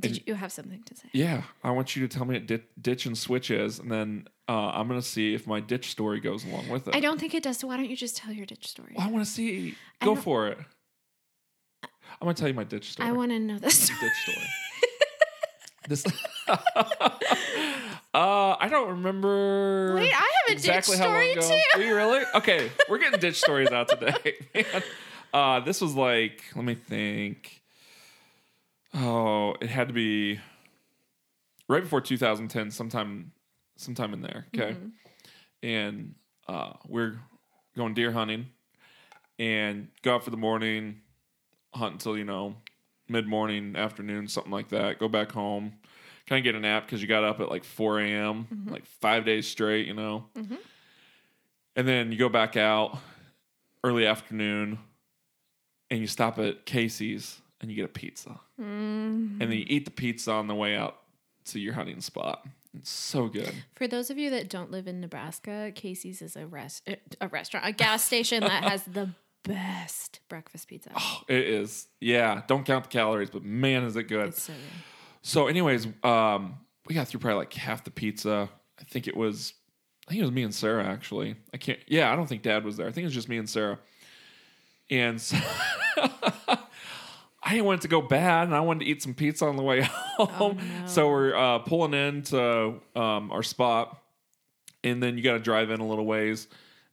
[0.00, 1.08] Did you have something to say?
[1.12, 4.28] Yeah, I want you to tell me what di- ditch and switch is, and then
[4.48, 6.94] uh, I'm gonna see if my ditch story goes along with it.
[6.94, 7.58] I don't think it does.
[7.58, 8.94] So why don't you just tell your ditch story?
[8.96, 9.74] Well, I want to see.
[10.00, 10.58] Go for it.
[12.20, 13.08] I'm gonna tell you my ditch story.
[13.08, 13.88] I want to know this.
[13.88, 14.46] ditch story.
[15.88, 16.04] this.
[16.48, 16.56] uh,
[18.14, 19.94] I don't remember.
[19.94, 21.34] Wait, I have a exactly ditch story
[21.76, 21.82] too.
[21.84, 22.24] You really?
[22.34, 24.34] Okay, we're getting ditch stories out today.
[24.54, 24.82] man.
[25.32, 27.62] Uh, this was like, let me think.
[28.94, 30.40] Oh, it had to be
[31.68, 33.32] right before 2010, sometime,
[33.76, 34.46] sometime in there.
[34.54, 34.86] Okay, Mm-hmm.
[35.62, 36.14] and
[36.48, 37.18] uh, we're
[37.76, 38.46] going deer hunting,
[39.38, 41.02] and go out for the morning,
[41.78, 42.54] hunt until you know
[43.08, 44.98] mid morning, afternoon, something like that.
[44.98, 45.72] Go back home,
[46.26, 48.46] kind of get a nap because you got up at like 4 a.m.
[48.52, 48.70] Mm-hmm.
[48.72, 50.26] like five days straight, you know.
[51.76, 52.98] And then you go back out
[53.84, 54.78] early afternoon,
[55.90, 59.40] and you stop at Casey's and you get a pizza, Mm.
[59.40, 60.98] and then you eat the pizza on the way out
[61.46, 62.44] to your hunting spot.
[62.76, 63.52] It's so good.
[63.76, 66.88] For those of you that don't live in Nebraska, Casey's is a rest
[67.20, 69.08] a restaurant, a gas station that has the
[69.44, 70.90] best breakfast pizza.
[70.94, 71.88] Oh, it is.
[72.00, 72.42] Yeah.
[72.46, 74.28] Don't count the calories, but man, is it good.
[74.28, 74.62] It's so good.
[75.22, 78.48] So, anyways, um, we got through probably like half the pizza.
[78.80, 79.54] I think it was,
[80.06, 81.36] I think it was me and Sarah actually.
[81.52, 81.78] I can't.
[81.86, 82.86] Yeah, I don't think Dad was there.
[82.86, 83.78] I think it was just me and Sarah.
[84.90, 85.36] And so
[85.96, 89.56] I didn't want it to go bad, and I wanted to eat some pizza on
[89.56, 89.82] the way
[90.18, 90.56] home.
[90.56, 90.86] no.
[90.86, 94.02] So we're uh, pulling into um, our spot,
[94.84, 96.46] and then you got to drive in a little ways.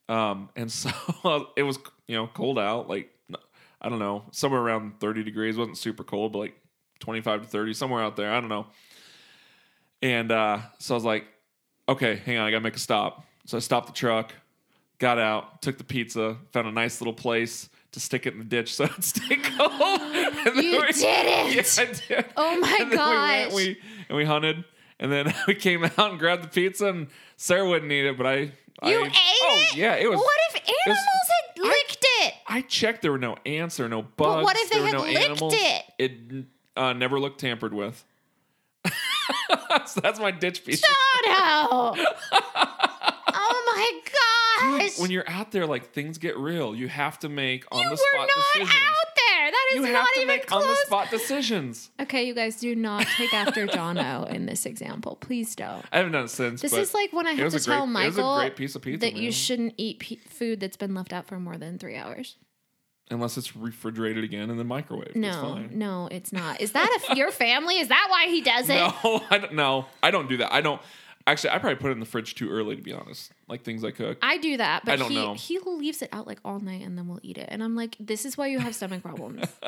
[0.08, 0.90] Um, and so
[1.56, 2.88] it was, you know, cold out.
[2.88, 3.10] Like
[3.80, 5.56] I don't know, somewhere around thirty degrees.
[5.56, 6.60] Wasn't super cold, but like
[7.00, 8.32] twenty five to thirty, somewhere out there.
[8.32, 8.66] I don't know.
[10.02, 11.24] And uh, so I was like,
[11.88, 13.24] okay, hang on, I gotta make a stop.
[13.46, 14.34] So I stopped the truck,
[14.98, 18.44] got out, took the pizza, found a nice little place to stick it in the
[18.44, 19.72] ditch so it'd stay cold.
[19.80, 20.96] And then You didn't!
[21.54, 22.24] Yeah, I did.
[22.36, 23.52] Oh my and gosh.
[23.52, 24.64] We, went, we and we hunted,
[25.00, 28.26] and then we came out and grabbed the pizza, and Sarah wouldn't eat it, but
[28.26, 28.52] I.
[28.82, 29.76] I You ate oh, it?
[29.76, 30.18] yeah, it was.
[30.18, 30.98] What if animals
[31.56, 31.85] had licked
[32.22, 32.34] it?
[32.46, 33.02] I checked.
[33.02, 33.76] There were no ants.
[33.76, 34.44] There were no bugs.
[34.44, 35.54] what if they had no licked animals.
[35.56, 35.84] it?
[35.98, 36.44] It
[36.76, 38.04] uh, never looked tampered with.
[39.86, 40.82] so that's my ditch piece.
[40.82, 41.96] Jono!
[43.34, 44.98] oh my gosh!
[44.98, 46.74] When you're out there, like things get real.
[46.74, 48.70] You have to make on you the spot not decisions.
[48.70, 49.50] out there.
[49.50, 50.62] That is you have not to even make close.
[50.62, 51.90] on the spot decisions.
[52.00, 55.16] Okay, you guys do not take after Jono in this example.
[55.16, 55.84] Please don't.
[55.92, 56.62] I haven't done it since.
[56.62, 59.16] This is like when I have to great- tell Michael great piece of pizza, that
[59.16, 62.36] you shouldn't eat food that's been left out for more than three hours.
[63.10, 65.08] unless it's refrigerated again and then microwave.
[65.10, 65.70] It's No, fine.
[65.78, 66.60] no, it's not.
[66.60, 67.78] Is that a, your family?
[67.78, 68.74] Is that why he does it?
[68.74, 69.52] No, I don't.
[69.54, 70.52] No, I don't do that.
[70.52, 70.80] I don't.
[71.28, 73.32] Actually, I probably put it in the fridge too early to be honest.
[73.48, 74.18] Like things I cook.
[74.22, 75.34] I do that, but I don't he know.
[75.34, 77.48] he leaves it out like all night and then we'll eat it.
[77.50, 79.44] And I'm like, this is why you have stomach problems.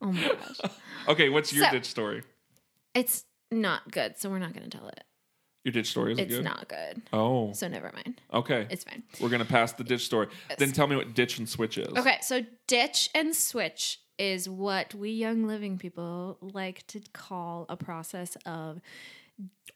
[0.00, 0.70] oh my gosh.
[1.08, 2.22] Okay, what's your So- ditch story?
[2.94, 5.04] It's not good, so we're not gonna tell it.
[5.64, 6.44] Your ditch story is it It's good?
[6.44, 7.02] not good.
[7.12, 8.20] Oh, So never mind.
[8.32, 8.66] okay.
[8.70, 9.02] It's fine.
[9.20, 10.28] We're gonna pass the ditch story.
[10.56, 11.88] Then tell me what ditch and switch is.
[11.96, 17.76] Okay, so ditch and switch is what we young living people like to call a
[17.76, 18.80] process of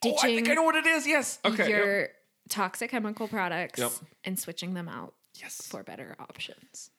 [0.05, 1.07] Oh, I ditching think I know what it is.
[1.07, 1.39] Yes.
[1.45, 1.69] Okay.
[1.69, 2.11] your yep.
[2.49, 3.93] toxic chemical products Yep.
[4.25, 5.67] and switching them out Yes.
[5.67, 6.91] for better options.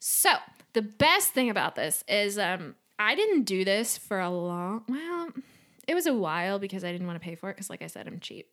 [0.00, 0.30] So
[0.72, 5.28] the best thing about this is um, I didn't do this for a long well,
[5.88, 7.86] it was a while because I didn't want to pay for it because like I
[7.88, 8.48] said, I'm cheap.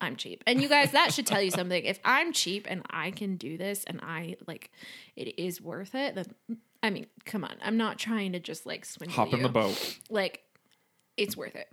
[0.00, 0.44] I'm cheap.
[0.46, 1.82] And you guys, that should tell you something.
[1.84, 4.70] If I'm cheap and I can do this and I like
[5.16, 6.26] it is worth it, then
[6.82, 7.56] I mean, come on.
[7.62, 9.98] I'm not trying to just like swindle Hop in you the boat.
[10.10, 10.42] like
[11.16, 11.68] it's worth it.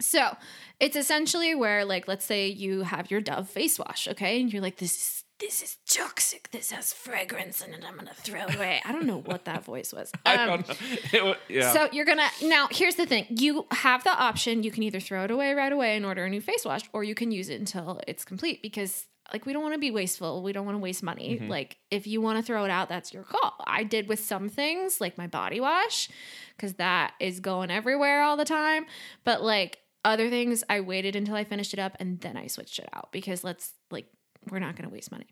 [0.00, 0.36] So
[0.80, 4.62] it's essentially where like let's say you have your Dove face wash, okay, and you're
[4.62, 6.50] like this is this is toxic.
[6.52, 7.82] This has fragrance in it.
[7.86, 8.80] I'm gonna throw it away.
[8.84, 10.12] I don't know what that voice was.
[10.26, 10.74] I Um, don't know.
[11.32, 11.72] It yeah.
[11.72, 12.68] so you're gonna now.
[12.70, 14.62] Here's the thing: you have the option.
[14.62, 17.02] You can either throw it away right away and order a new face wash, or
[17.04, 18.62] you can use it until it's complete.
[18.62, 20.42] Because like we don't want to be wasteful.
[20.42, 21.40] We don't want to waste money.
[21.48, 23.54] Like if you want to throw it out, that's your call.
[23.66, 26.08] I did with some things like my body wash,
[26.56, 28.86] because that is going everywhere all the time.
[29.24, 32.78] But like other things, I waited until I finished it up and then I switched
[32.78, 34.06] it out because let's like
[34.50, 35.26] we're not gonna waste money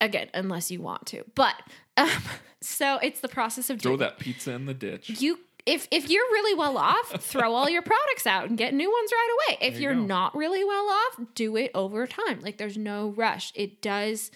[0.00, 1.24] again unless you want to.
[1.34, 1.54] But
[1.96, 2.10] um,
[2.60, 5.08] so it's the process of Throw doing that pizza in the ditch.
[5.22, 8.90] you if if you're really well off, throw all your products out and get new
[8.90, 9.58] ones right away.
[9.68, 10.00] If you you're go.
[10.00, 12.40] not really well off, do it over time.
[12.40, 13.52] Like there's no rush.
[13.54, 14.30] It does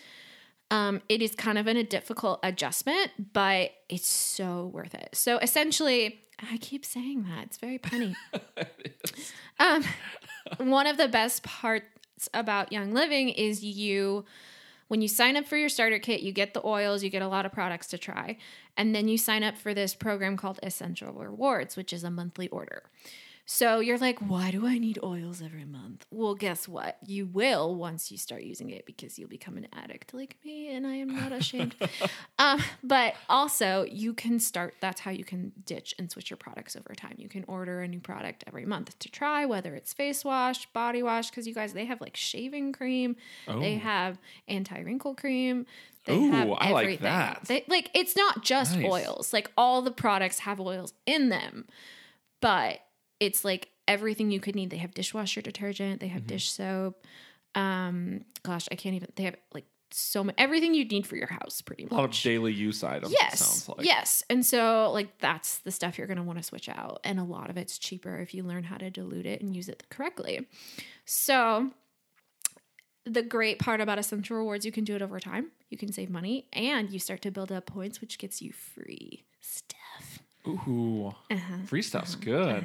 [0.70, 5.10] um it is kind of an, a difficult adjustment, but it's so worth it.
[5.14, 7.44] So essentially, I keep saying that.
[7.44, 8.14] It's very punny.
[9.58, 9.84] um
[10.68, 14.24] one of the best parts about Young Living is you
[14.88, 17.28] when you sign up for your starter kit, you get the oils, you get a
[17.28, 18.36] lot of products to try.
[18.76, 22.48] And then you sign up for this program called Essential Rewards, which is a monthly
[22.48, 22.84] order.
[23.48, 26.04] So you're like, why do I need oils every month?
[26.10, 26.98] Well, guess what?
[27.06, 30.84] You will once you start using it because you'll become an addict like me, and
[30.84, 31.76] I am not ashamed.
[32.40, 36.74] um, but also, you can start, that's how you can ditch and switch your products
[36.74, 37.14] over time.
[37.18, 41.04] You can order a new product every month to try, whether it's face wash, body
[41.04, 43.14] wash, because you guys, they have like shaving cream,
[43.46, 43.78] they Oh.
[43.78, 45.66] have anti wrinkle cream.
[46.08, 47.44] Oh, I like that.
[47.44, 48.90] They, like, it's not just Nice.
[48.90, 51.66] oils, like, all the products have oils in them
[52.42, 52.80] but
[53.20, 54.70] it's like everything you could need.
[54.70, 56.28] They have dishwasher detergent, they have Mm-hmm.
[56.28, 57.04] dish soap.
[57.54, 59.08] Um, gosh, I can't even.
[59.16, 61.92] They have like so much everything you need for your house, pretty much.
[61.92, 63.12] A lot of daily use items.
[63.12, 63.86] it Yes, sounds like.
[63.86, 67.24] yes, and so like that's the stuff you're gonna want to switch out, and a
[67.24, 70.46] lot of it's cheaper if you learn how to dilute it and use it correctly.
[71.04, 71.70] So.
[73.08, 75.52] The great part about Essential Rewards, you can do it over time.
[75.70, 79.22] You can save money and you start to build up points, which gets you free
[79.40, 79.78] stuff.
[80.46, 81.56] Ooh, Uh-huh.
[81.66, 82.64] free stuff's good.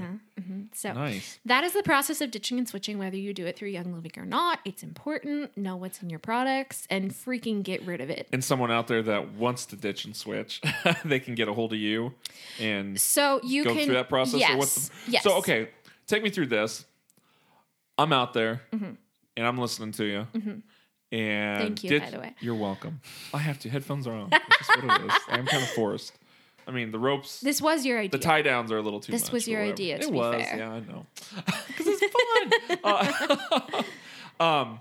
[0.73, 1.39] So Nice.
[1.45, 4.11] that is the process of ditching and switching, whether you do it through Young Living
[4.17, 4.59] or not.
[4.65, 5.55] It's important.
[5.57, 8.27] Know what's in your products and freaking get rid of it.
[8.31, 10.61] And someone out there that wants to ditch and switch,
[11.05, 12.13] they can get a hold of you
[12.59, 14.39] and So you can go can through that process.
[14.39, 14.89] Yes.
[15.05, 15.23] The, yes.
[15.23, 15.69] So okay,
[16.07, 16.85] take me through this.
[17.97, 18.91] I'm out there Mm-hmm.
[19.37, 20.27] and I'm listening to you.
[21.13, 22.35] And Thank you, ditch- by the way.
[22.39, 23.01] You're welcome.
[23.33, 23.69] I have to.
[23.69, 24.29] Headphones are on.
[24.29, 25.13] That's what it is.
[25.27, 26.13] I'm kind of forced.
[26.71, 28.11] I mean, the ropes, This was your idea.
[28.11, 30.35] the tie downs are a little too This was your idea, to it was.
[30.41, 30.57] fair.
[30.57, 31.05] Yeah, I know.
[31.67, 32.03] Because it's
[32.69, 32.79] fun.
[32.83, 33.83] Uh,
[34.43, 34.79] um,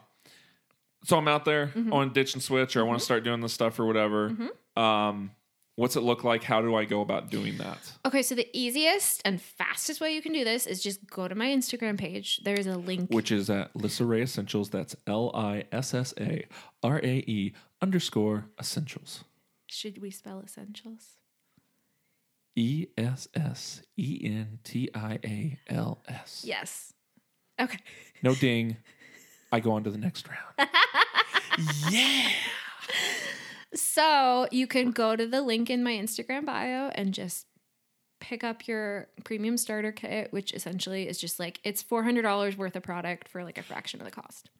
[1.04, 1.92] so I'm out there Mm-hmm.
[1.92, 4.36] on ditch and switch, or I want to start doing this stuff or whatever.
[4.76, 5.32] Um,
[5.76, 6.44] what's it look like?
[6.44, 7.78] How do I go about doing that?
[8.06, 11.34] Okay, so the easiest and fastest way you can do this is just go to
[11.34, 12.40] my Instagram page.
[12.44, 13.10] There's a link.
[13.10, 14.70] Which is at Lissa Rae Essentials.
[14.70, 16.44] That's L I S S A
[16.82, 19.24] R A E underscore essentials.
[19.66, 21.16] Should we spell essentials?
[22.56, 26.42] E S S E N T I A L S.
[26.46, 26.92] Yes.
[27.60, 27.78] Okay.
[28.22, 28.76] No ding.
[29.50, 30.68] I go on to the next round.
[31.90, 32.28] Yeah.
[33.74, 37.46] So you can go to the link in my Instagram bio and just
[38.20, 42.56] pick up your premium starter kit, which essentially is just like it's four hundred dollars
[42.56, 44.50] worth of product for like a fraction of the cost.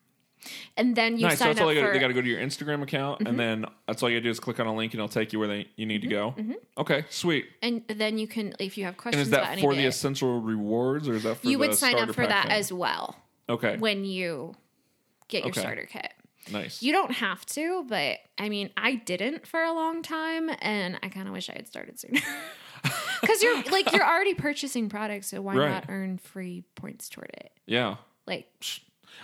[0.76, 1.38] And then you nice.
[1.38, 1.86] So sign that's up all they got.
[1.86, 3.36] for They got to go to your Instagram account, and mm-hmm.
[3.36, 5.48] then that's all you do is click on a link, and it'll take you where
[5.48, 6.36] they you need to mm-hmm.
[6.38, 6.42] go.
[6.42, 6.52] Mm-hmm.
[6.78, 7.46] Okay, sweet.
[7.62, 11.08] and then you can if you have questions, And is that for the essential rewards,
[11.08, 12.52] or is that for you would sign up for that thing?
[12.52, 13.16] as well
[13.48, 13.76] okay?
[13.76, 14.54] when you
[15.28, 15.60] get your Okay.
[15.60, 16.12] starter kit.
[16.50, 16.82] nice.
[16.82, 21.08] You don't have to, but I mean, I didn't for a long time, and I
[21.08, 22.20] kind of wish I had started sooner.
[23.20, 25.70] Because you're like you're already purchasing products, so why Right.
[25.70, 27.52] not earn free points toward it?
[27.66, 27.96] yeah.
[28.26, 28.46] Like,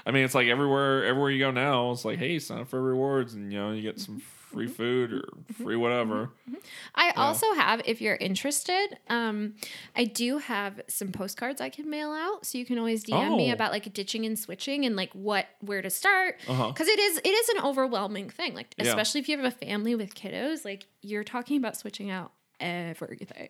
[0.06, 2.80] I mean, it's like everywhere, everywhere you go now, it's like, hey, sign up for
[2.82, 4.58] rewards, and you know, you get some Mm-hmm.
[4.58, 5.24] free food or
[5.64, 6.30] free whatever.
[6.94, 9.54] I also have, if you're interested, um,
[9.96, 13.50] I do have some postcards I can mail out, so you can always DM me
[13.50, 13.52] Oh.
[13.54, 16.72] about like ditching and switching and like what where to start because Uh-huh.
[16.86, 18.54] it is it is an overwhelming thing.
[18.54, 18.84] Like Yeah.
[18.86, 23.48] especially if you have a family with kiddos, like you're talking about switching out everything.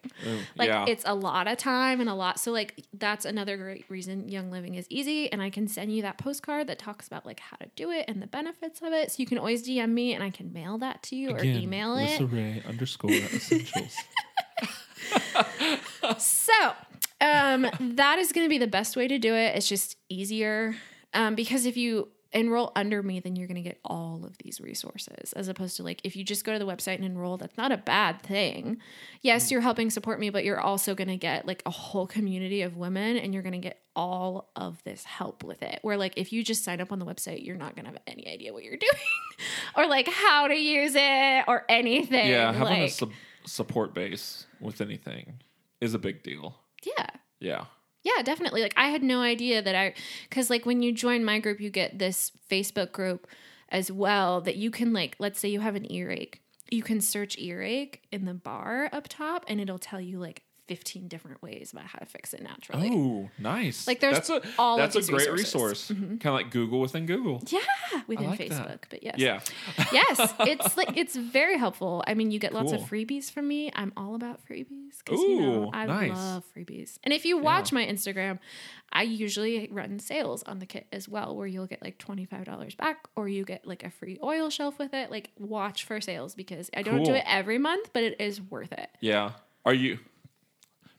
[0.56, 0.84] Like yeah.
[0.88, 2.38] it's a lot of time and a lot.
[2.40, 5.30] So like that's another great reason Young Living is easy.
[5.32, 8.06] And I can send you that postcard that talks about like how to do it
[8.08, 9.12] and the benefits of it.
[9.12, 11.96] So you can always DM me and I can mail that to you or email
[11.96, 12.20] it.
[12.20, 13.96] Lissa Rae underscore essentials.
[16.18, 16.52] So
[17.20, 19.56] um, that is going to be the best way to do it.
[19.56, 20.76] It's just easier
[21.14, 24.60] um, because if you enroll under me, then you're going to get all of these
[24.60, 27.56] resources as opposed to like if you just go to the website and enroll, that's
[27.56, 28.76] not a bad thing.
[29.22, 29.52] Yes, mm.
[29.52, 32.76] you're helping support me, but you're also going to get like a whole community of
[32.76, 35.78] women and you're going to get all of this help with it.
[35.82, 38.00] Where like if you just sign up on the website, you're not going to have
[38.06, 38.92] any idea what you're doing
[39.74, 42.28] or like how to use it or anything.
[42.28, 43.12] yeah, having a like, sub-
[43.46, 45.40] support base with anything
[45.80, 46.54] is a big deal.
[46.84, 47.06] yeah.
[47.38, 47.66] Yeah.
[48.06, 48.62] Yeah, definitely.
[48.62, 49.94] Like I had no idea that I
[50.30, 53.26] cuz like when you join my group you get this Facebook group
[53.68, 56.40] as well that you can like let's say you have an earache.
[56.70, 61.06] You can search earache in the bar up top and it'll tell you like 15
[61.08, 62.90] different ways about how to fix it naturally.
[62.92, 63.86] Oh, nice.
[63.86, 65.94] Like, there's that's a all that's a great resources.
[65.94, 66.02] Mm-hmm.
[66.02, 66.22] resource.
[66.22, 67.42] Kind of like Google within Google.
[67.46, 67.60] Yeah,
[68.06, 68.86] within like Facebook, that.
[68.90, 69.16] but yes.
[69.18, 69.40] Yeah.
[69.92, 72.02] yes, it's like it's very helpful.
[72.06, 73.70] I mean, you get lots of freebies from me.
[73.74, 76.16] I'm all about freebies because you know I nice.
[76.16, 76.98] love freebies.
[77.04, 78.38] And if you watch my Instagram,
[78.92, 82.44] I usually run sales on the kit as well, where you'll get like twenty five
[82.44, 85.10] dollars back, or you get like a free oil shelf with it.
[85.10, 88.72] Like, watch for sales because I don't do it every month, but it is worth
[88.72, 88.88] it.
[89.00, 89.32] Yeah.
[89.64, 89.98] Are you?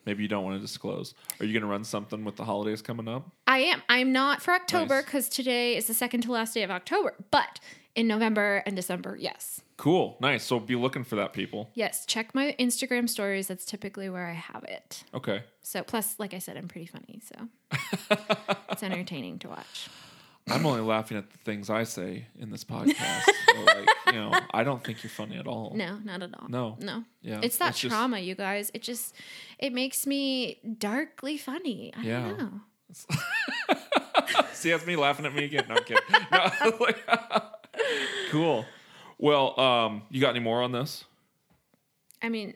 [0.07, 1.13] Maybe you don't want to disclose.
[1.41, 3.29] Are you going to run something with the holidays coming up?
[3.45, 3.81] I am.
[3.89, 5.05] I'm not for October Nice.
[5.05, 7.59] because today is the second to last day of October, but
[7.93, 9.59] in November and December, yes.
[9.75, 10.15] Cool.
[10.21, 10.45] Nice.
[10.45, 11.69] So be looking for that, people.
[11.73, 13.47] Yes, check my Instagram stories.
[13.47, 15.03] That's typically where I have it.
[15.13, 15.43] Okay.
[15.61, 17.49] So plus, like I said, I'm pretty funny, so
[18.71, 19.89] it's entertaining to watch.
[20.47, 22.95] I'm only laughing at the things I say in this podcast.
[23.49, 25.73] so like, you know, I don't think you're funny at all.
[25.75, 26.47] No, not at all.
[26.49, 26.77] No.
[26.79, 27.03] no.
[27.21, 28.71] Yeah, it's that it's just- trauma, you guys.
[28.73, 29.13] It just
[29.59, 31.93] it makes me darkly funny.
[31.97, 32.27] I Yeah.
[32.29, 32.61] don't know.
[34.53, 35.65] See, that's me laughing at me again.
[35.69, 36.03] No, I'm kidding.
[36.31, 37.03] No, like-
[38.31, 38.65] cool.
[39.19, 41.05] Well, um, you got any more on this?
[42.21, 42.55] I mean,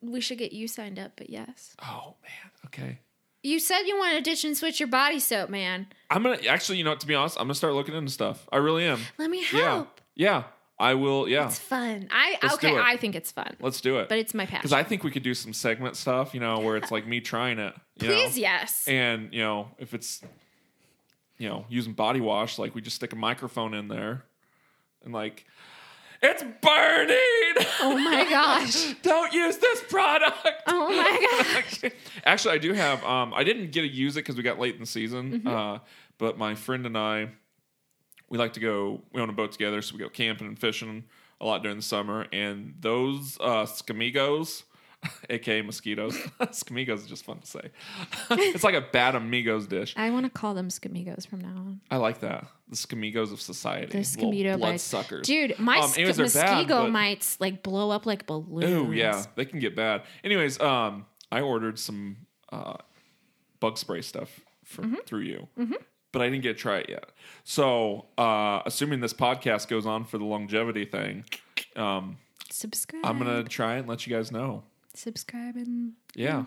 [0.00, 1.74] we should get you signed up, but yes.
[1.82, 2.50] Oh man.
[2.66, 2.98] Okay.
[3.44, 5.86] You said you want to ditch and switch your body soap, man.
[6.10, 8.48] I'm gonna actually, you know, to be honest, I'm gonna start looking into stuff.
[8.50, 8.98] I really am.
[9.18, 9.60] Let me Yeah.
[9.60, 10.00] help.
[10.14, 10.44] Yeah.
[10.78, 11.28] I will.
[11.28, 11.46] Yeah.
[11.46, 12.08] It's fun.
[12.10, 12.76] I Let's okay.
[12.76, 14.08] I think it's fun, Let's do it.
[14.08, 14.58] but it's my passion.
[14.62, 17.20] Because I think we could do some segment stuff, you know, where it's like me
[17.20, 17.74] trying it.
[18.00, 18.40] You Please, know?
[18.42, 18.88] yes.
[18.88, 20.20] And you know, if it's
[21.38, 24.24] you know using body wash, like we just stick a microphone in there,
[25.04, 25.44] and like
[26.22, 27.66] It's burning.
[27.80, 28.94] Oh my gosh.
[29.02, 30.62] Don't use this product.
[30.66, 31.92] Oh my gosh.
[32.24, 33.04] Actually, I do have.
[33.04, 35.40] Um, I didn't get to use it because we got late in the season.
[35.40, 35.48] Mm-hmm.
[35.48, 35.78] Uh,
[36.18, 37.28] but my friend and I,
[38.28, 39.02] we like to go.
[39.12, 41.04] We own a boat together, so we go camping and fishing
[41.40, 42.26] a lot during the summer.
[42.32, 44.62] And those uh, scamigos,
[45.30, 47.70] aka mosquitoes, scamigos is just fun to say.
[48.30, 49.94] it's like a bad amigos dish.
[49.96, 51.80] I want to call them scamigos from now on.
[51.90, 52.46] I like that.
[52.68, 54.00] The scamigos of society.
[54.00, 54.82] The blood bites.
[54.82, 55.26] suckers.
[55.26, 58.64] Dude, my Um, anyways, they're bad, mosquito mites like blow up like balloons.
[58.88, 60.02] Oh yeah, they can get bad.
[60.24, 62.16] Anyways, um, I ordered some
[62.50, 62.76] uh,
[63.60, 65.04] bug spray stuff from Mm-hmm.
[65.06, 65.48] through you,
[66.10, 67.10] but I didn't get to try it yet.
[67.44, 71.24] So, uh, assuming this podcast goes on for the longevity thing,
[71.76, 72.16] um,
[72.50, 73.04] Subscribe.
[73.04, 74.62] I'm gonna try it and let you guys know.
[74.94, 76.44] subscribe and Yeah,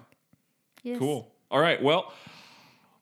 [0.81, 0.97] yes.
[0.97, 1.31] cool.
[1.51, 2.11] All right, well,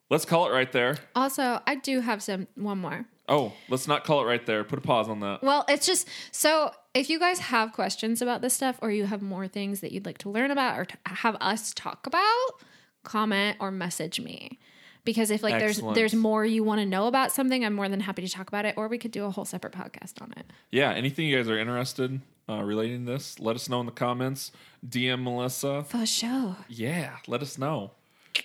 [0.09, 0.97] let's call it right there.
[1.15, 3.05] Also, I do have some one more.
[3.27, 4.63] Oh, let's not call it right there.
[4.63, 5.41] Put a pause on that.
[5.41, 9.21] Well, it's just so if you guys have questions about this stuff or you have
[9.21, 12.51] more things that you'd like to learn about or have us talk about,
[13.03, 14.59] comment or message me.
[15.03, 15.95] Because if like Excellent.
[15.95, 18.47] there's there's more you want to know about something, I'm more than happy to talk
[18.47, 20.45] about it or we could do a whole separate podcast on it.
[20.71, 23.91] Yeah, anything you guys are interested uh, relating to this, let us know in the
[23.91, 24.51] comments.
[24.87, 25.83] DM Melissa.
[25.83, 26.57] For sure.
[26.69, 27.91] Yeah, let us know,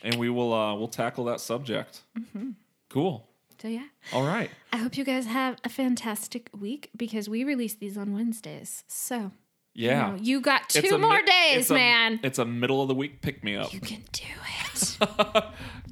[0.02, 2.02] and we will uh, we'll tackle that subject.
[2.18, 2.50] Mm-hmm.
[2.88, 3.26] Cool.
[3.60, 3.84] So yeah.
[4.12, 4.50] All right.
[4.72, 8.84] I hope you guys have a fantastic week because we release these on Wednesdays.
[8.88, 9.32] So
[9.74, 10.12] Yeah.
[10.12, 12.20] you, know, you got two a mi- more days, it's a- man.
[12.22, 13.72] it's a middle of the week pick me up.
[13.74, 14.96] you can do it.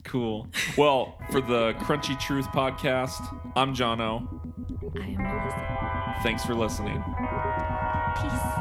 [0.04, 0.46] Cool.
[0.78, 3.20] Well, for the Crunchy Truth podcast,
[3.56, 4.26] I'm Jono.
[4.98, 6.16] I am Melissa.
[6.22, 7.02] Thanks for listening.
[8.16, 8.57] Peace.